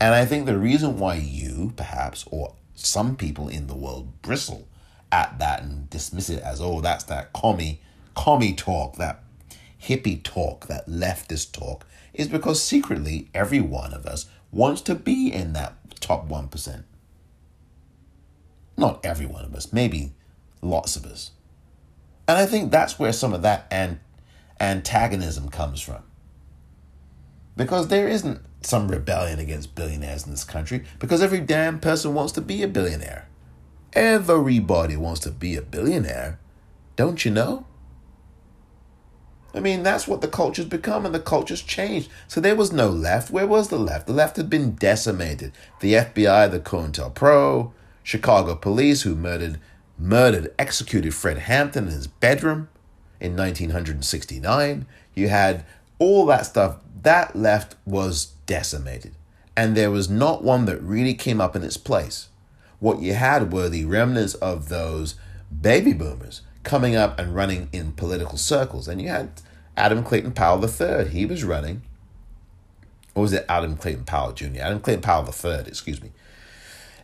[0.00, 4.66] And I think the reason why you, perhaps, or some people in the world bristle
[5.12, 7.80] at that and dismiss it as, oh, that's that commie,
[8.14, 9.22] commie talk, that
[9.86, 15.32] hippie talk, that leftist talk, is because secretly every one of us wants to be
[15.32, 16.84] in that top 1%.
[18.76, 20.12] Not every one of us, maybe
[20.62, 21.32] lots of us.
[22.28, 24.00] And I think that's where some of that an-
[24.60, 26.02] antagonism comes from.
[27.56, 32.32] Because there isn't some rebellion against billionaires in this country because every damn person wants
[32.32, 33.28] to be a billionaire.
[33.92, 36.38] Everybody wants to be a billionaire.
[36.96, 37.66] Don't you know?
[39.54, 42.10] I mean, that's what the culture's become, and the culture's changed.
[42.28, 43.30] So there was no left.
[43.30, 44.06] Where was the left?
[44.06, 45.52] The left had been decimated.
[45.80, 47.72] The FBI, the COINTELPRO,
[48.02, 49.58] Chicago police who murdered,
[49.98, 52.68] murdered, executed Fred Hampton in his bedroom
[53.18, 54.86] in 1969.
[55.14, 55.64] You had
[55.98, 56.76] all that stuff.
[57.02, 59.14] That left was decimated.
[59.56, 62.28] And there was not one that really came up in its place.
[62.78, 65.14] What you had were the remnants of those
[65.62, 68.88] baby boomers coming up and running in political circles.
[68.88, 69.30] And you had
[69.76, 71.08] Adam Clayton Powell III.
[71.08, 71.80] He was running.
[73.14, 74.60] Or was it Adam Clayton Powell Jr.?
[74.60, 76.10] Adam Clayton Powell III, excuse me.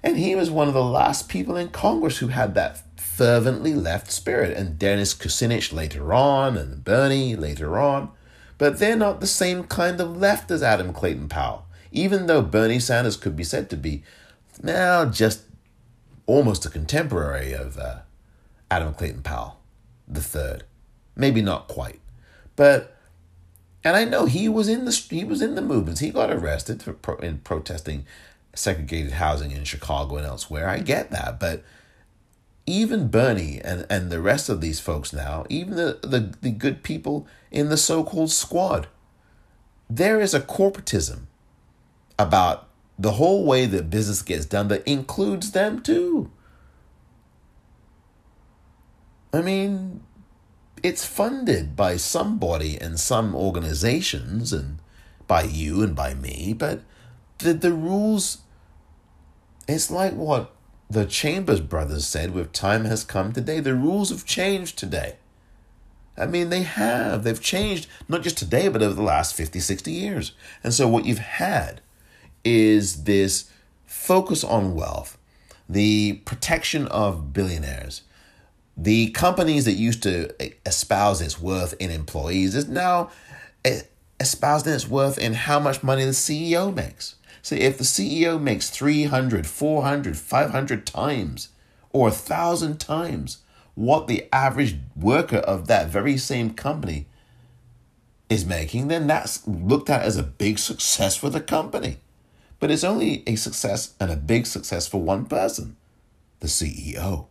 [0.03, 4.11] And he was one of the last people in Congress who had that fervently left
[4.11, 4.55] spirit.
[4.57, 8.11] And Dennis Kucinich later on, and Bernie later on.
[8.59, 12.81] But they're not the same kind of left as Adam Clayton Powell, even though Bernie
[12.81, 14.03] Sanders could be said to be
[14.63, 15.43] now just
[16.27, 18.01] almost a contemporary of uh,
[18.73, 19.59] Adam Clayton Powell,
[20.09, 20.65] the third.
[21.15, 22.01] Maybe not quite,
[22.57, 22.97] but
[23.85, 26.01] and I know he was in the he was in the movements.
[26.01, 28.07] He got arrested for pro, in protesting
[28.55, 30.71] segregated housing in Chicago and elsewhere.
[30.71, 31.63] I get that, but
[32.65, 36.83] even Bernie and, and the rest of these folks now, even the, the, the good
[36.83, 38.87] people in the so called squad,
[39.91, 41.25] there is a corporatism
[42.19, 42.69] about
[42.99, 46.31] the whole way that business gets done that includes them too.
[49.33, 50.03] I mean,
[50.83, 54.79] it's funded by somebody and some organizations and
[55.27, 56.83] by you and by me, but
[57.39, 58.39] the, the rules,
[59.67, 60.55] it's like what
[60.91, 63.61] the Chambers brothers said with Time Has Come Today.
[63.61, 65.17] The rules have changed today.
[66.17, 67.25] I mean, they have.
[67.25, 70.33] They've changed not just today, but over the last 50, 60 years.
[70.63, 71.81] And so what you've had
[72.45, 73.51] is this
[73.87, 75.17] focus on wealth,
[75.69, 78.03] the protection of billionaires.
[78.77, 80.31] The companies that used to
[80.67, 83.11] espouse its worth in employees is now
[84.19, 87.17] espousing its worth in how much money the CEO makes.
[87.43, 91.49] So if the CEO makes 300, 400, 500 times
[91.91, 93.39] or a thousand times
[93.75, 97.07] what the average worker of that very same company
[98.29, 101.99] is making, then that's looked at as a big success for the company.
[102.61, 105.77] But it's only a success and a big success for one person,
[106.41, 107.27] the CEO.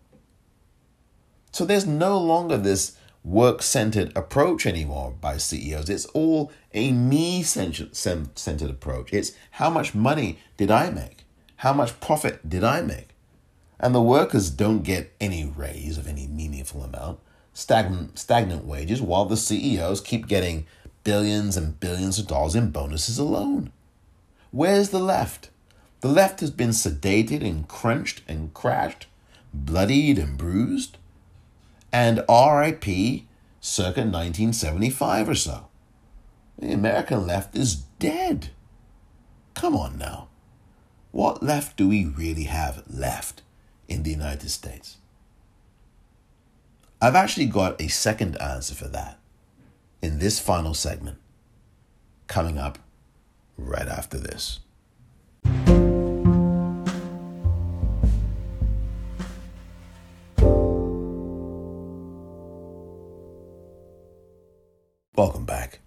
[1.52, 5.90] So there's no longer this work centered approach anymore by CEOs.
[5.90, 9.14] It's all a me centered approach.
[9.14, 11.26] It's how much money did I make?
[11.58, 13.10] How much profit did I make?
[13.80, 17.20] And the workers don't get any raise of any meaningful amount,
[17.54, 20.66] stagnant, stagnant wages, while the CEOs keep getting
[21.04, 23.72] billions and billions of dollars in bonuses alone.
[24.52, 25.50] Where's the left?
[26.02, 29.08] The left has been sedated and crunched and crashed,
[29.54, 30.98] bloodied and bruised
[31.92, 32.86] and RIP
[33.60, 35.68] circa 1975 or so.
[36.58, 38.50] The American left is dead.
[39.54, 40.28] Come on now.
[41.12, 43.42] What left do we really have left
[43.88, 44.98] in the United States?
[47.02, 49.20] I've actually got a second answer for that
[50.02, 51.18] in this final segment
[52.28, 52.80] coming up
[53.58, 54.60] right after this.
[65.22, 65.82] Welcome back.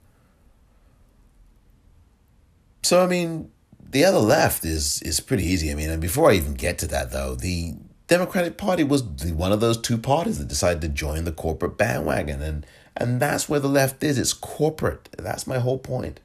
[2.84, 3.50] So, I mean,
[3.90, 5.72] the other left is is pretty easy.
[5.72, 7.74] I mean, and before I even get to that, though, the
[8.06, 12.42] Democratic Party was one of those two parties that decided to join the corporate bandwagon,
[12.42, 12.64] and
[12.96, 14.18] and that's where the left is.
[14.18, 15.08] It's corporate.
[15.18, 16.20] That's my whole point.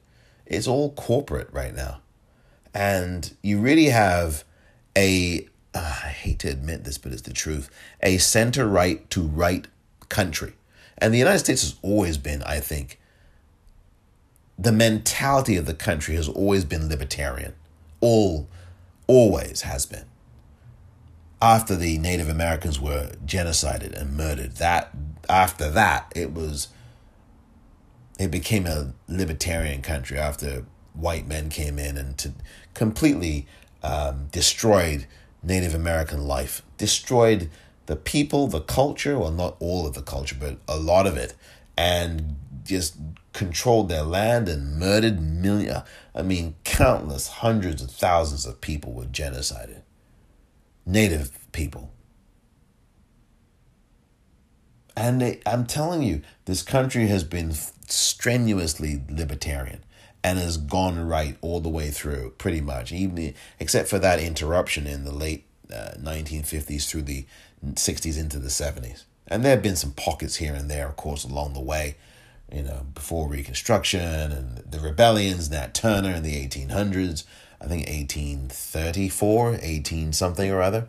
[0.46, 2.02] It's all corporate right now,
[2.72, 4.44] and you really have
[4.96, 7.70] a uh, I hate to admit this, but it's the truth.
[8.04, 9.66] A center right to right
[10.08, 10.52] country,
[10.96, 12.98] and the United States has always been, I think,
[14.60, 17.54] the mentality of the country has always been libertarian.
[18.00, 18.46] All,
[19.06, 20.04] always has been.
[21.40, 24.90] After the Native Americans were genocided and murdered, that
[25.28, 26.68] after that it was
[28.18, 32.32] it became a libertarian country after white men came in and to
[32.74, 33.46] completely
[33.82, 35.06] um, destroyed
[35.42, 37.48] Native American life, destroyed
[37.86, 41.34] the people, the culture, well, not all of the culture, but a lot of it,
[41.78, 42.96] and just
[43.32, 45.82] controlled their land and murdered million
[46.14, 49.82] I mean countless hundreds of thousands of people were genocided.
[50.86, 51.92] Native people.
[54.96, 57.52] And they, I'm telling you, this country has been
[57.86, 59.84] strenuously libertarian
[60.22, 64.86] and has gone right all the way through, pretty much, even except for that interruption
[64.86, 67.24] in the late uh, 1950s through the
[67.64, 69.04] 60s into the 70s.
[69.26, 71.96] And there have been some pockets here and there, of course, along the way
[72.52, 77.24] you know, before Reconstruction and the rebellions, Nat Turner in the 1800s,
[77.60, 80.88] I think 1834, 18 something or other.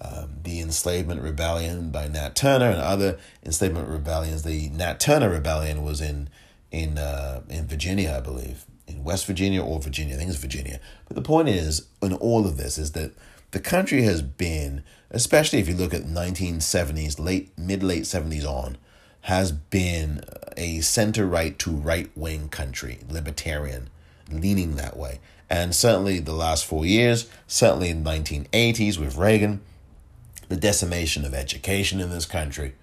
[0.00, 4.42] Um, the enslavement rebellion by Nat Turner and other enslavement rebellions.
[4.42, 6.28] The Nat Turner rebellion was in
[6.72, 10.16] in uh, in Virginia, I believe, in West Virginia or Virginia.
[10.16, 10.80] I think it's Virginia.
[11.06, 13.12] But the point is, in all of this, is that
[13.52, 18.78] the country has been, especially if you look at 1970s, late mid late 70s on,
[19.22, 20.24] has been
[20.56, 23.88] a center right to right wing country, libertarian,
[24.30, 25.20] leaning that way.
[25.48, 29.60] And certainly the last four years, certainly in the 1980s with Reagan,
[30.48, 32.74] the decimation of education in this country.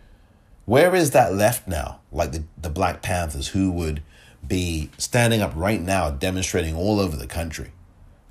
[0.65, 1.99] Where is that left now?
[2.11, 4.03] Like the, the Black Panthers who would
[4.47, 7.71] be standing up right now, demonstrating all over the country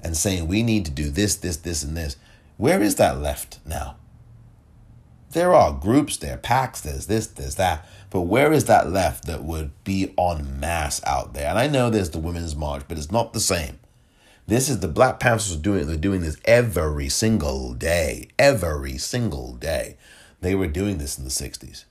[0.00, 2.16] and saying, we need to do this, this, this, and this.
[2.56, 3.96] Where is that left now?
[5.32, 7.86] There are groups, there are PACs, there's this, there's that.
[8.10, 11.50] But where is that left that would be en masse out there?
[11.50, 13.78] And I know there's the Women's March, but it's not the same.
[14.46, 15.86] This is the Black Panthers are doing.
[15.86, 19.98] They're doing this every single day, every single day.
[20.40, 21.84] They were doing this in the '60s.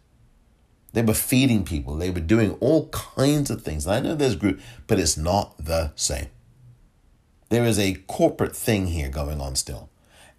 [0.94, 1.96] They were feeding people.
[1.96, 3.86] They were doing all kinds of things.
[3.86, 6.30] And I know there's group, but it's not the same.
[7.50, 9.92] There is a corporate thing here going on still,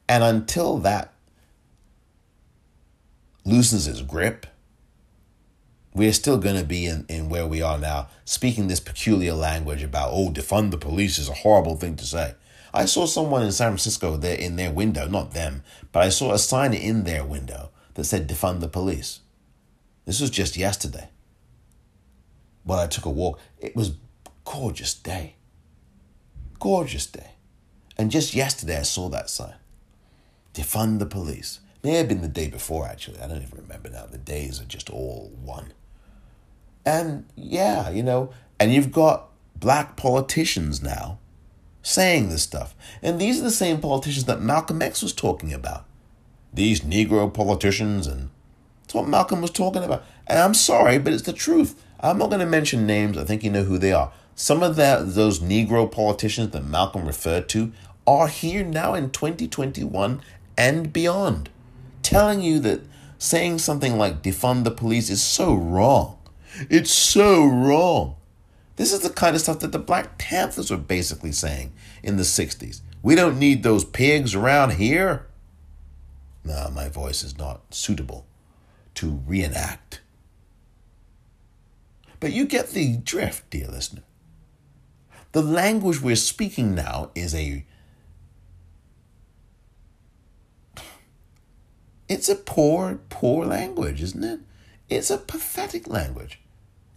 [0.08, 1.12] and until that
[3.48, 4.46] loosens his grip
[5.98, 9.82] we're still going to be in, in where we are now, speaking this peculiar language
[9.82, 12.34] about, oh, defund the police is a horrible thing to say.
[12.72, 16.32] I saw someone in San Francisco there in their window, not them, but I saw
[16.32, 19.20] a sign in their window that said defund the police.
[20.04, 21.08] This was just yesterday.
[22.62, 23.94] While I took a walk, it was
[24.44, 25.34] gorgeous day.
[26.60, 27.32] Gorgeous day.
[27.96, 29.54] And just yesterday I saw that sign.
[30.54, 31.60] Defund the police.
[31.82, 33.20] May have been the day before, actually.
[33.20, 34.06] I don't even remember now.
[34.06, 35.72] The days are just all one.
[36.84, 41.18] And yeah, you know, and you've got black politicians now
[41.82, 42.74] saying this stuff.
[43.02, 45.84] And these are the same politicians that Malcolm X was talking about.
[46.52, 48.30] These Negro politicians, and
[48.82, 50.04] that's what Malcolm was talking about.
[50.26, 51.82] And I'm sorry, but it's the truth.
[52.00, 53.18] I'm not going to mention names.
[53.18, 54.12] I think you know who they are.
[54.34, 57.72] Some of that, those Negro politicians that Malcolm referred to
[58.06, 60.22] are here now in 2021
[60.56, 61.50] and beyond,
[62.08, 62.80] telling you that
[63.18, 66.18] saying something like defund the police is so wrong.
[66.70, 68.16] It's so wrong.
[68.76, 72.22] This is the kind of stuff that the Black Panthers were basically saying in the
[72.22, 72.80] 60s.
[73.02, 75.26] We don't need those pigs around here.
[76.44, 78.26] No, my voice is not suitable
[78.94, 80.00] to reenact.
[82.20, 84.02] But you get the drift, dear listener.
[85.32, 87.66] The language we're speaking now is a.
[92.08, 94.40] It's a poor, poor language, isn't it?
[94.88, 96.40] It's a pathetic language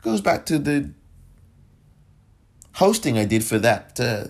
[0.01, 0.91] goes back to the
[2.75, 4.25] hosting I did for that uh,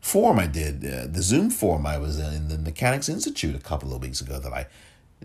[0.00, 3.94] forum I did, uh, the Zoom forum I was in, the Mechanics Institute a couple
[3.94, 4.66] of weeks ago that I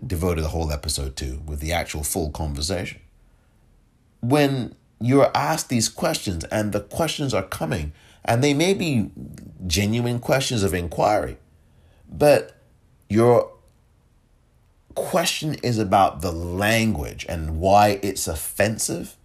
[0.04, 3.00] devoted a whole episode to with the actual full conversation.
[4.20, 7.92] When you're asked these questions and the questions are coming,
[8.24, 9.10] and they may be
[9.66, 11.38] genuine questions of inquiry,
[12.08, 12.56] but
[13.08, 13.50] your
[14.94, 19.16] question is about the language and why it's offensive.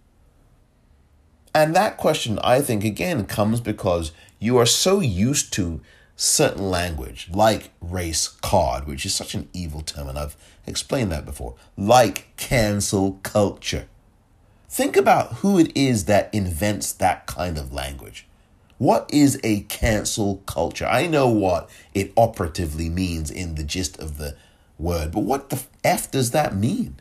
[1.54, 5.80] And that question, I think, again, comes because you are so used to
[6.16, 10.36] certain language, like race card, which is such an evil term, and I've
[10.66, 13.86] explained that before, like cancel culture.
[14.68, 18.26] Think about who it is that invents that kind of language.
[18.78, 20.86] What is a cancel culture?
[20.86, 24.36] I know what it operatively means in the gist of the
[24.78, 26.96] word, but what the F does that mean?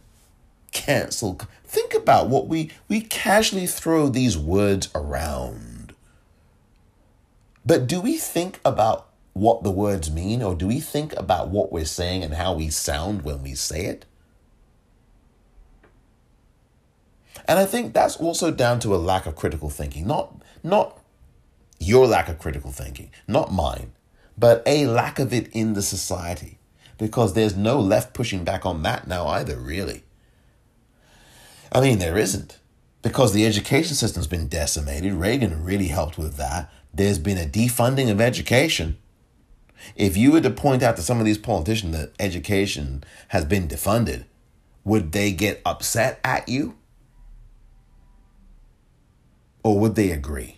[0.72, 1.40] Cancel.
[1.64, 5.94] Think about what we, we casually throw these words around.
[7.66, 11.72] But do we think about what the words mean, or do we think about what
[11.72, 14.06] we're saying and how we sound when we say it?
[17.48, 20.08] And I think that's also down to a lack of critical thinking.
[20.08, 21.00] Not not
[21.80, 23.92] your lack of critical thinking, not mine,
[24.38, 26.58] but a lack of it in the society.
[26.98, 30.04] Because there's no left pushing back on that now either, really.
[31.72, 32.60] I mean, there isn't.
[33.02, 35.14] Because the education system's been decimated.
[35.14, 36.72] Reagan really helped with that.
[36.94, 38.98] There's been a defunding of education.
[39.96, 43.68] If you were to point out to some of these politicians that education has been
[43.68, 44.26] defunded,
[44.84, 46.78] would they get upset at you?
[49.64, 50.58] Or would they agree?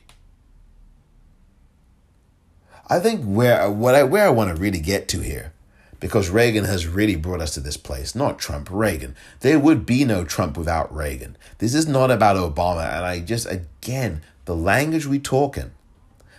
[2.90, 5.54] I think where what I where I want to really get to here,
[6.00, 9.16] because Reagan has really brought us to this place, not Trump, Reagan.
[9.40, 11.38] There would be no Trump without Reagan.
[11.58, 15.72] This is not about Obama, and I just again the language we talk in,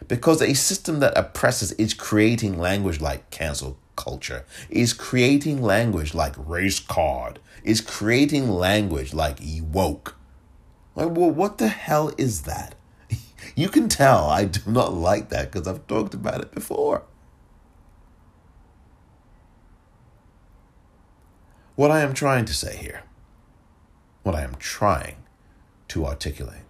[0.06, 6.34] because a system that oppresses is creating language like cancel culture, is creating language like
[6.38, 10.16] race card, is creating language like woke.
[10.94, 12.74] Like, well, what the hell is that?
[13.54, 17.02] You can tell I do not like that because I've talked about it before.
[21.78, 23.04] What I am trying to say here,
[24.24, 25.14] what I am trying
[25.86, 26.64] to articulate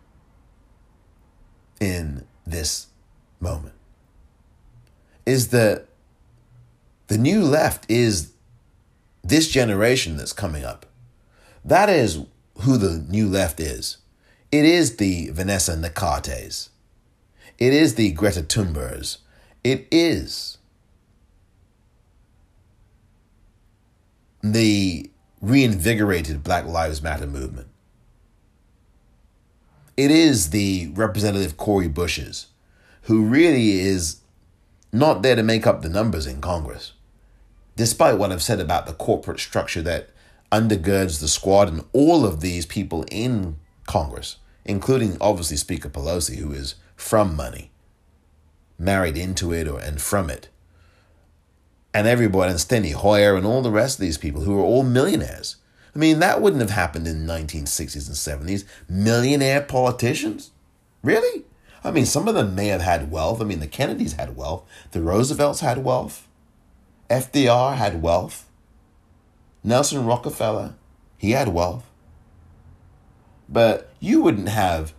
[1.80, 2.88] in this
[3.40, 3.72] moment
[5.24, 5.86] is that
[7.06, 8.34] the new left is
[9.24, 10.84] this generation that's coming up.
[11.64, 12.26] That is
[12.58, 13.96] who the new left is.
[14.52, 16.68] It is the Vanessa Nakates.
[17.56, 19.16] It is the Greta Thunbergs.
[19.64, 20.57] It is
[24.42, 25.10] the
[25.40, 27.68] reinvigorated Black Lives Matter movement.
[29.96, 32.46] It is the Representative Cori Bushes,
[33.02, 34.20] who really is
[34.92, 36.92] not there to make up the numbers in Congress.
[37.76, 40.10] Despite what I've said about the corporate structure that
[40.50, 46.52] undergirds the squad and all of these people in Congress, including obviously Speaker Pelosi, who
[46.52, 47.70] is from money,
[48.78, 50.48] married into it or and from it.
[51.94, 54.82] And everybody, and Steny Hoyer and all the rest of these people who are all
[54.82, 55.56] millionaires.
[55.94, 58.64] I mean, that wouldn't have happened in the 1960s and 70s.
[58.88, 60.50] Millionaire politicians?
[61.02, 61.44] Really?
[61.82, 63.40] I mean, some of them may have had wealth.
[63.40, 64.64] I mean, the Kennedys had wealth.
[64.90, 66.28] The Roosevelts had wealth.
[67.08, 68.48] FDR had wealth.
[69.64, 70.74] Nelson Rockefeller,
[71.16, 71.84] he had wealth.
[73.48, 74.92] But you wouldn't have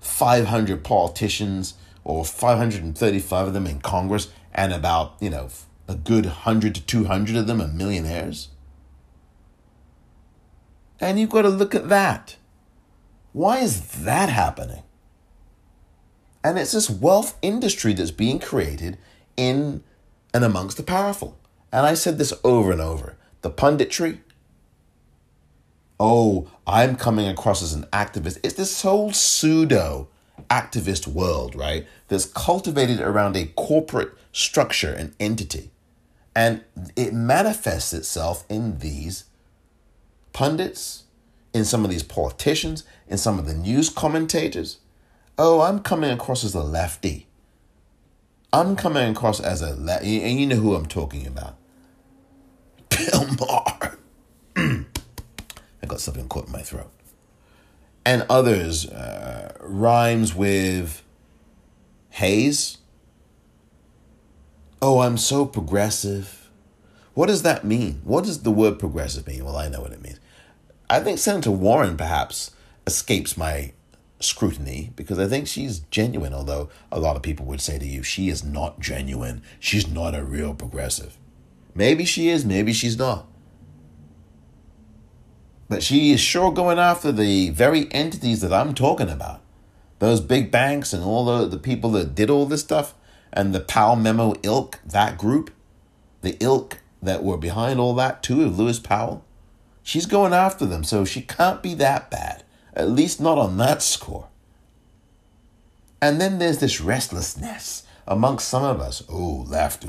[0.00, 4.28] 500 politicians or 535 of them in Congress
[4.58, 5.48] and about, you know,
[5.86, 8.48] a good 100 to 200 of them are millionaires.
[10.98, 12.36] And you've got to look at that.
[13.32, 14.82] Why is that happening?
[16.42, 18.98] And it's this wealth industry that's being created
[19.36, 19.84] in
[20.34, 21.38] and amongst the powerful.
[21.72, 23.16] And I said this over and over.
[23.42, 24.18] The punditry,
[26.00, 28.40] oh, I'm coming across as an activist.
[28.42, 30.08] It's this whole pseudo
[30.50, 31.86] activist world, right?
[32.08, 35.70] That's cultivated around a corporate structure and entity.
[36.34, 36.62] And
[36.94, 39.24] it manifests itself in these
[40.32, 41.04] pundits,
[41.52, 44.78] in some of these politicians, in some of the news commentators.
[45.36, 47.26] Oh, I'm coming across as a lefty.
[48.52, 51.56] I'm coming across as a left, and you know who I'm talking about.
[52.90, 53.98] Bill Maher.
[54.56, 56.92] I got something caught in my throat.
[58.06, 61.02] And others uh, rhymes with
[62.10, 62.78] Hayes.
[64.80, 66.50] Oh, I'm so progressive.
[67.14, 68.00] What does that mean?
[68.04, 69.44] What does the word progressive mean?
[69.44, 70.20] Well, I know what it means.
[70.88, 72.52] I think Senator Warren perhaps
[72.86, 73.72] escapes my
[74.20, 78.04] scrutiny because I think she's genuine, although a lot of people would say to you,
[78.04, 79.42] she is not genuine.
[79.58, 81.18] She's not a real progressive.
[81.74, 83.26] Maybe she is, maybe she's not.
[85.68, 89.40] But she is sure going after the very entities that I'm talking about.
[89.98, 92.94] Those big banks and all the, the people that did all this stuff
[93.32, 95.50] and the Powell Memo ilk, that group,
[96.22, 99.24] the ilk that were behind all that too, of Lewis Powell.
[99.82, 102.42] She's going after them, so she can't be that bad,
[102.74, 104.28] at least not on that score.
[106.00, 109.02] And then there's this restlessness amongst some of us.
[109.08, 109.86] Oh, left,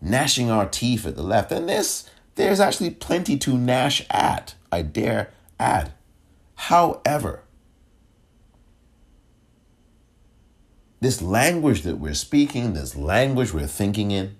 [0.00, 1.52] gnashing our teeth at the left.
[1.52, 5.92] And this, there's actually plenty to gnash at, I dare add.
[6.54, 7.42] However,
[11.00, 14.36] this language that we're speaking, this language we're thinking in,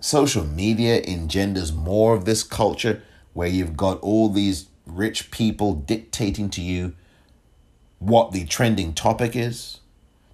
[0.00, 3.02] social media engenders more of this culture
[3.32, 6.94] where you've got all these rich people dictating to you
[7.98, 9.80] what the trending topic is,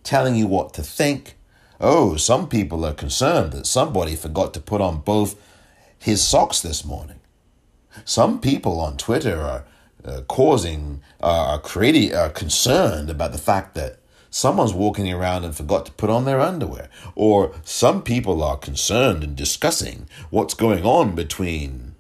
[0.02, 1.36] telling you what to think.
[1.80, 5.40] Oh, some people are concerned that somebody forgot to put on both
[5.98, 7.20] his socks this morning.
[8.04, 9.64] Some people on Twitter are
[10.04, 13.99] uh, causing, uh, are creating, are concerned about the fact that
[14.30, 16.88] someone's walking around and forgot to put on their underwear.
[17.14, 21.96] Or some people are concerned and discussing what's going on between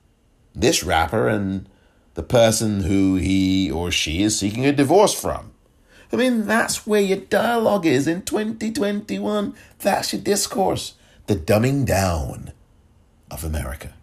[0.54, 1.68] this rapper and
[2.14, 5.52] the person who he or she is seeking a divorce from.
[6.12, 9.54] I mean, that's where your dialogue is in 2021.
[9.78, 10.94] That's your discourse.
[11.26, 12.52] The dumbing down
[13.30, 13.94] of America.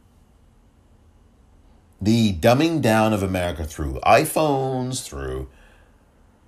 [2.01, 5.49] The dumbing down of America through iPhones, through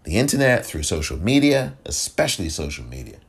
[0.09, 3.19] the internet, through social media, especially social media.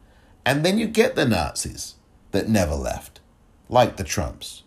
[0.44, 1.94] And then you get the Nazis
[2.30, 3.20] that never left,
[3.68, 4.62] like the Trumps,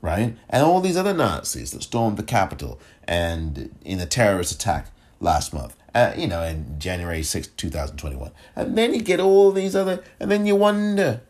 [0.00, 0.36] right?
[0.48, 4.88] And all these other Nazis that stormed the Capitol and in a terrorist attack
[5.20, 8.30] last month uh, you know, in January 6, 2021.
[8.54, 11.22] And then you get all these other, and then you wonder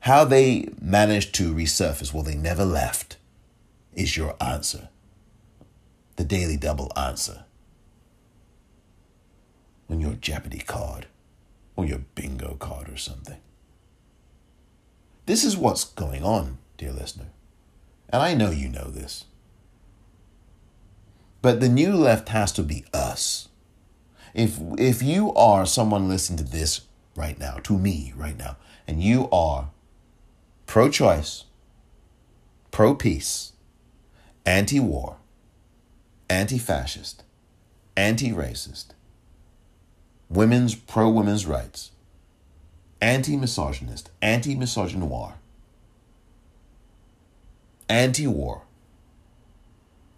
[0.00, 2.14] how they managed to resurface.
[2.14, 3.18] Well, they never left,
[3.94, 4.88] is your answer.
[6.16, 7.44] The Daily Double answer.
[9.88, 11.06] On your Jeopardy card,
[11.76, 13.38] or your bingo card, or something.
[15.26, 17.28] This is what's going on, dear listener.
[18.10, 19.24] And I know you know this.
[21.40, 23.48] But the new left has to be us
[24.34, 26.82] if if you are someone listening to this
[27.16, 29.70] right now, to me right now, and you are
[30.66, 31.44] pro-choice,
[32.70, 33.52] pro-peace,
[34.44, 35.16] anti-war,
[36.30, 37.24] anti-fascist,
[37.96, 38.90] anti-racist,
[40.28, 41.92] women's pro-women's rights,
[43.00, 45.34] anti-misogynist, anti-misogynoir,
[47.88, 48.62] anti-war,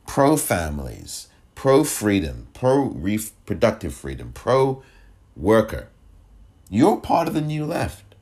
[0.06, 4.82] pro-families, pro freedom, pro reproductive freedom, pro
[5.36, 5.88] worker.
[6.68, 8.14] You're part of the new left.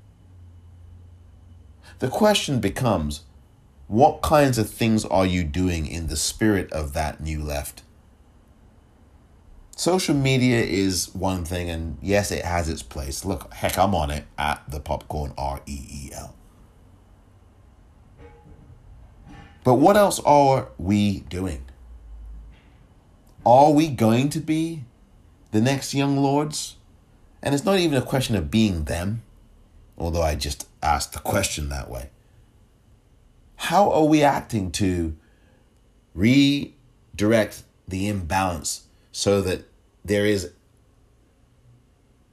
[1.99, 3.22] The question becomes
[3.86, 7.82] what kinds of things are you doing in the spirit of that new left?
[9.79, 13.24] Social media is one thing, and yes, it has its place.
[13.24, 16.35] Look, heck, I'm on it at the popcorn R E E L.
[19.62, 21.64] But what else are we doing?
[23.47, 24.83] Are we going to be
[25.53, 26.74] the next young lords?
[27.41, 29.22] And it's not even a question of being them,
[29.97, 32.11] although I just asked the question that way.
[33.55, 35.16] How are we acting to
[36.14, 39.67] redirect the imbalance so that
[40.09, 40.52] there is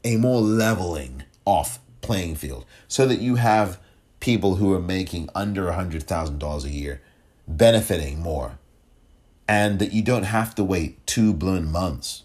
[0.04, 3.80] a more leveling off playing field so that you have
[4.20, 7.02] people who are making under $100,000 a year
[7.48, 8.58] benefiting more.
[9.48, 12.24] And that you don't have to wait two blown months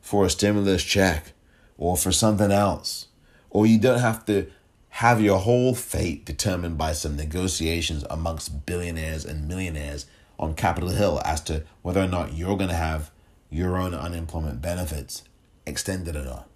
[0.00, 1.32] for a stimulus check
[1.76, 3.08] or for something else,
[3.50, 4.46] or you don't have to
[4.88, 10.06] have your whole fate determined by some negotiations amongst billionaires and millionaires
[10.38, 13.10] on Capitol Hill as to whether or not you're going to have
[13.52, 15.22] your own unemployment benefits
[15.66, 16.48] extended or not.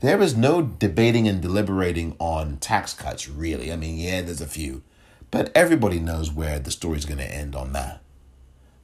[0.00, 3.70] There is no debating and deliberating on tax cuts, really.
[3.70, 4.82] I mean, yeah, there's a few,
[5.30, 8.00] but everybody knows where the story's going to end on that.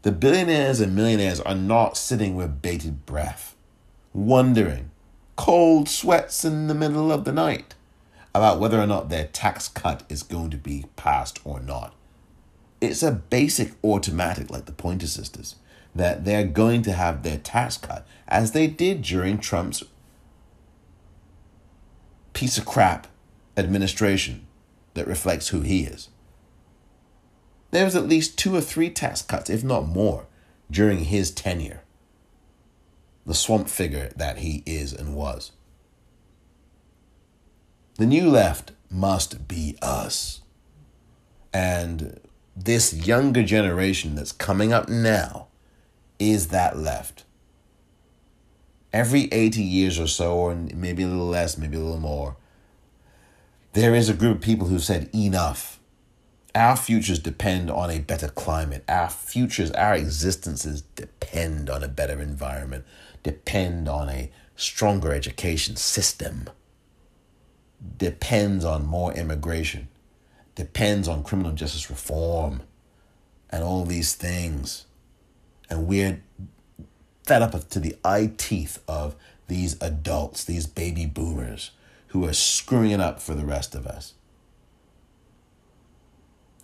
[0.02, 3.56] The billionaires and millionaires are not sitting with bated breath,
[4.12, 4.90] wondering,
[5.36, 7.74] cold sweats in the middle of the night,
[8.34, 11.94] about whether or not their tax cut is going to be passed or not.
[12.78, 15.56] It's a basic automatic, like the Pointer Sisters,
[15.96, 19.82] that they're going to have their tax cut, as they did during Trump's
[22.32, 23.06] piece of crap
[23.56, 24.46] administration
[24.94, 26.08] that reflects who he is.
[27.70, 30.26] There was at least two or three tax cuts, if not more,
[30.70, 31.82] during his tenure.
[33.24, 35.52] The swamp figure that he is and was.
[37.96, 40.42] The new left must be us.
[41.52, 42.20] And
[42.54, 45.48] this younger generation that's coming up now
[46.18, 47.24] is that left.
[48.92, 52.36] Every 80 years or so, or maybe a little less, maybe a little more,
[53.72, 55.78] there is a group of people who said, enough.
[56.54, 58.82] Our futures depend on a better climate.
[58.88, 62.86] Our futures, our existences depend on a better environment,
[63.22, 66.48] depend on a stronger education system,
[67.98, 69.88] depends on more immigration,
[70.54, 72.62] depends on criminal justice reform,
[73.50, 74.86] and all these things.
[75.68, 76.22] And we're
[77.24, 79.16] fed up to the eye teeth of
[79.48, 81.70] these adults, these baby boomers
[82.08, 84.14] who are screwing it up for the rest of us.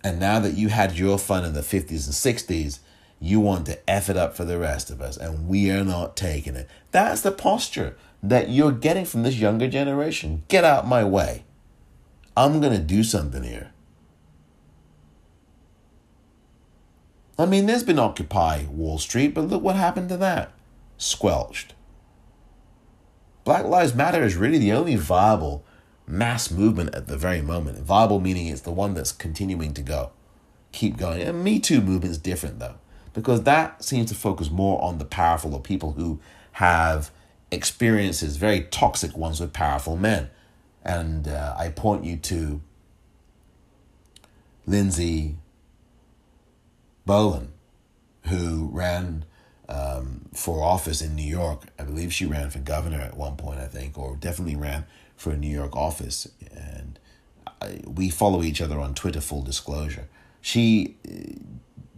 [0.03, 2.79] And now that you had your fun in the 50s and 60s,
[3.19, 6.17] you want to F it up for the rest of us, and we are not
[6.17, 6.69] taking it.
[6.91, 10.43] That's the posture that you're getting from this younger generation.
[10.49, 11.45] Get out my way.
[12.35, 13.72] I'm going to do something here.
[17.37, 20.51] I mean, there's been Occupy Wall Street, but look what happened to that.
[20.97, 21.73] Squelched.
[23.43, 25.65] Black Lives Matter is really the only viable
[26.07, 27.79] mass movement at the very moment.
[27.79, 30.11] Viable meaning it's the one that's continuing to go,
[30.71, 31.21] keep going.
[31.21, 32.75] And Me Too movement is different though,
[33.13, 36.19] because that seems to focus more on the powerful or people who
[36.53, 37.11] have
[37.51, 40.29] experiences, very toxic ones with powerful men.
[40.83, 42.61] And uh, I point you to
[44.65, 45.35] Lindsey
[47.05, 47.51] Boylan,
[48.27, 49.25] who ran
[49.69, 51.63] um, for office in New York.
[51.79, 54.85] I believe she ran for governor at one point, I think, or definitely ran
[55.15, 56.27] for a New York office.
[56.51, 56.99] And
[57.61, 60.07] I, we follow each other on Twitter, full disclosure.
[60.41, 61.39] She uh,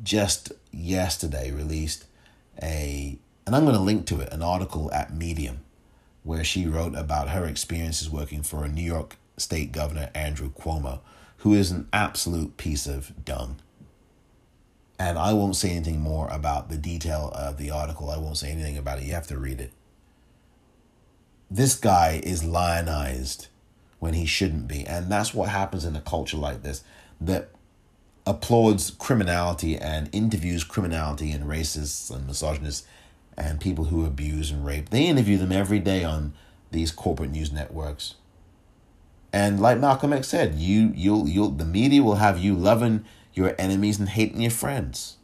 [0.04, 2.06] just yesterday released
[2.62, 5.60] a, and I'm going to link to it, an article at Medium
[6.24, 11.00] where she wrote about her experiences working for a New York state governor, Andrew Cuomo,
[11.38, 13.58] who is an absolute piece of dung.
[14.98, 18.10] And I won't say anything more about the detail of the article.
[18.10, 19.06] I won't say anything about it.
[19.06, 19.72] You have to read it.
[21.52, 23.48] This guy is lionized
[24.00, 24.86] when he shouldn't be.
[24.86, 26.84] And that's what happens in a culture like this
[27.20, 27.50] that
[28.26, 32.88] applauds criminality and interviews criminality and racists and misogynists
[33.38, 34.90] and people who abuse and rape.
[34.90, 36.34] They interview them every day on
[36.72, 38.16] these corporate news networks.
[39.32, 43.04] And like Malcolm X said, you you'll you'll the media will have you loving
[43.36, 45.18] your enemies and hating your friends.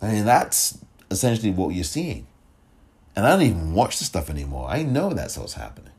[0.00, 0.78] I mean, that's
[1.10, 2.26] essentially what you're seeing.
[3.14, 4.68] And I don't even watch the stuff anymore.
[4.70, 5.92] I know that's what's happening.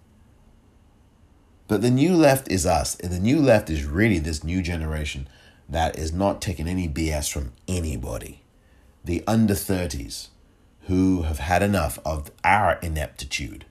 [1.67, 2.95] But the new left is us.
[2.99, 5.27] And the new left is really this new generation
[5.67, 8.41] that is not taking any BS from anybody.
[9.03, 10.29] The under 30s
[10.87, 13.65] who have had enough of our ineptitude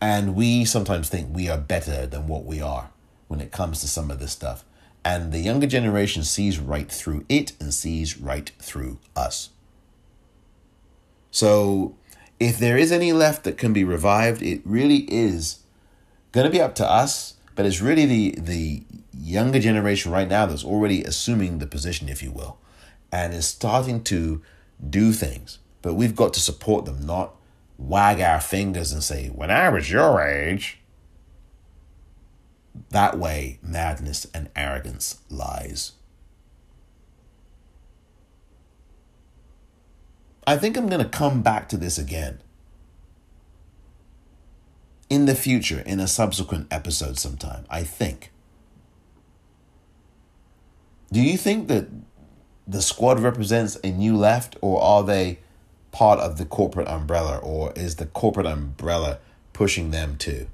[0.00, 2.90] and we sometimes think we are better than what we are
[3.28, 4.64] when it comes to some of this stuff.
[5.04, 9.50] And the younger generation sees right through it and sees right through us.
[11.30, 11.96] So,
[12.38, 15.60] if there is any left that can be revived, it really is
[16.32, 18.82] going to be up to us, but it's really the, the
[19.12, 22.58] younger generation right now that's already assuming the position, if you will,
[23.12, 24.40] and is starting to
[24.88, 25.58] do things.
[25.82, 27.34] But we've got to support them, not
[27.80, 30.78] wag our fingers and say, when I was your age.
[32.90, 35.92] That way, madness and arrogance lies.
[40.46, 42.40] I think I'm going to come back to this again
[45.08, 47.64] in the future in a subsequent episode sometime.
[47.70, 48.32] I think.
[51.12, 51.88] Do you think that
[52.66, 55.40] the squad represents a new left, or are they
[55.92, 59.18] part of the corporate umbrella or is the corporate umbrella
[59.52, 60.46] pushing them too?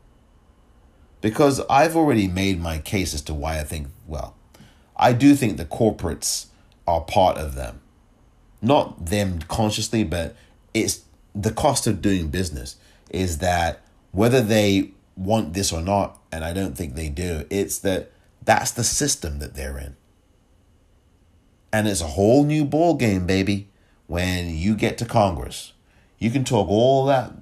[1.20, 4.34] Because I've already made my case as to why I think, well,
[4.96, 6.46] I do think the corporates
[6.86, 7.80] are part of them.
[8.62, 10.36] Not them consciously, but
[10.72, 11.02] it's
[11.34, 12.76] the cost of doing business
[13.10, 13.82] is that
[14.12, 18.10] whether they want this or not, and I don't think they do, it's that
[18.42, 19.96] that's the system that they're in.
[21.72, 23.68] And it's a whole new ball game, baby
[24.06, 25.72] when you get to Congress.
[26.18, 27.32] You can talk all that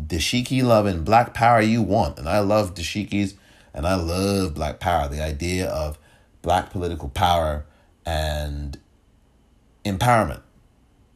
[0.00, 2.18] dashiki love and black power you want.
[2.18, 3.34] And I love dashikis
[3.72, 5.08] and I love black power.
[5.08, 5.98] The idea of
[6.42, 7.64] black political power
[8.04, 8.78] and
[9.84, 10.42] empowerment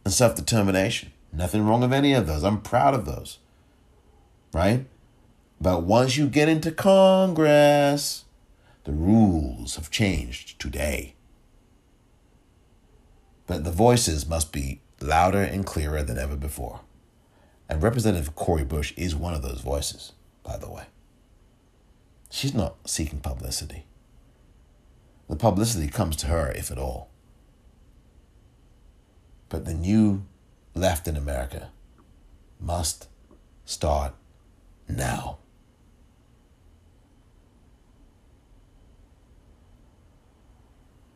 [0.04, 1.12] and self determination.
[1.32, 2.42] Nothing wrong with any of those.
[2.42, 3.38] I'm proud of those.
[4.52, 4.86] Right?
[5.60, 8.24] But once you get into Congress,
[8.84, 11.14] the rules have changed today.
[13.48, 16.82] But the voices must be louder and clearer than ever before.
[17.68, 20.12] And Representative Cori Bush is one of those voices,
[20.44, 20.84] by the way.
[22.30, 23.86] She's not seeking publicity.
[25.30, 27.08] The publicity comes to her, if at all.
[29.48, 30.24] But the new
[30.74, 31.70] left in America
[32.60, 33.08] must
[33.64, 34.12] start
[34.86, 35.38] now.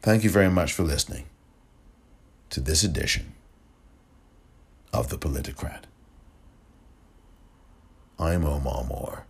[0.00, 1.26] Thank you very much for listening
[2.52, 3.32] to this edition
[4.92, 5.84] of The Politicrat.
[8.18, 9.24] I'm Omar Moore.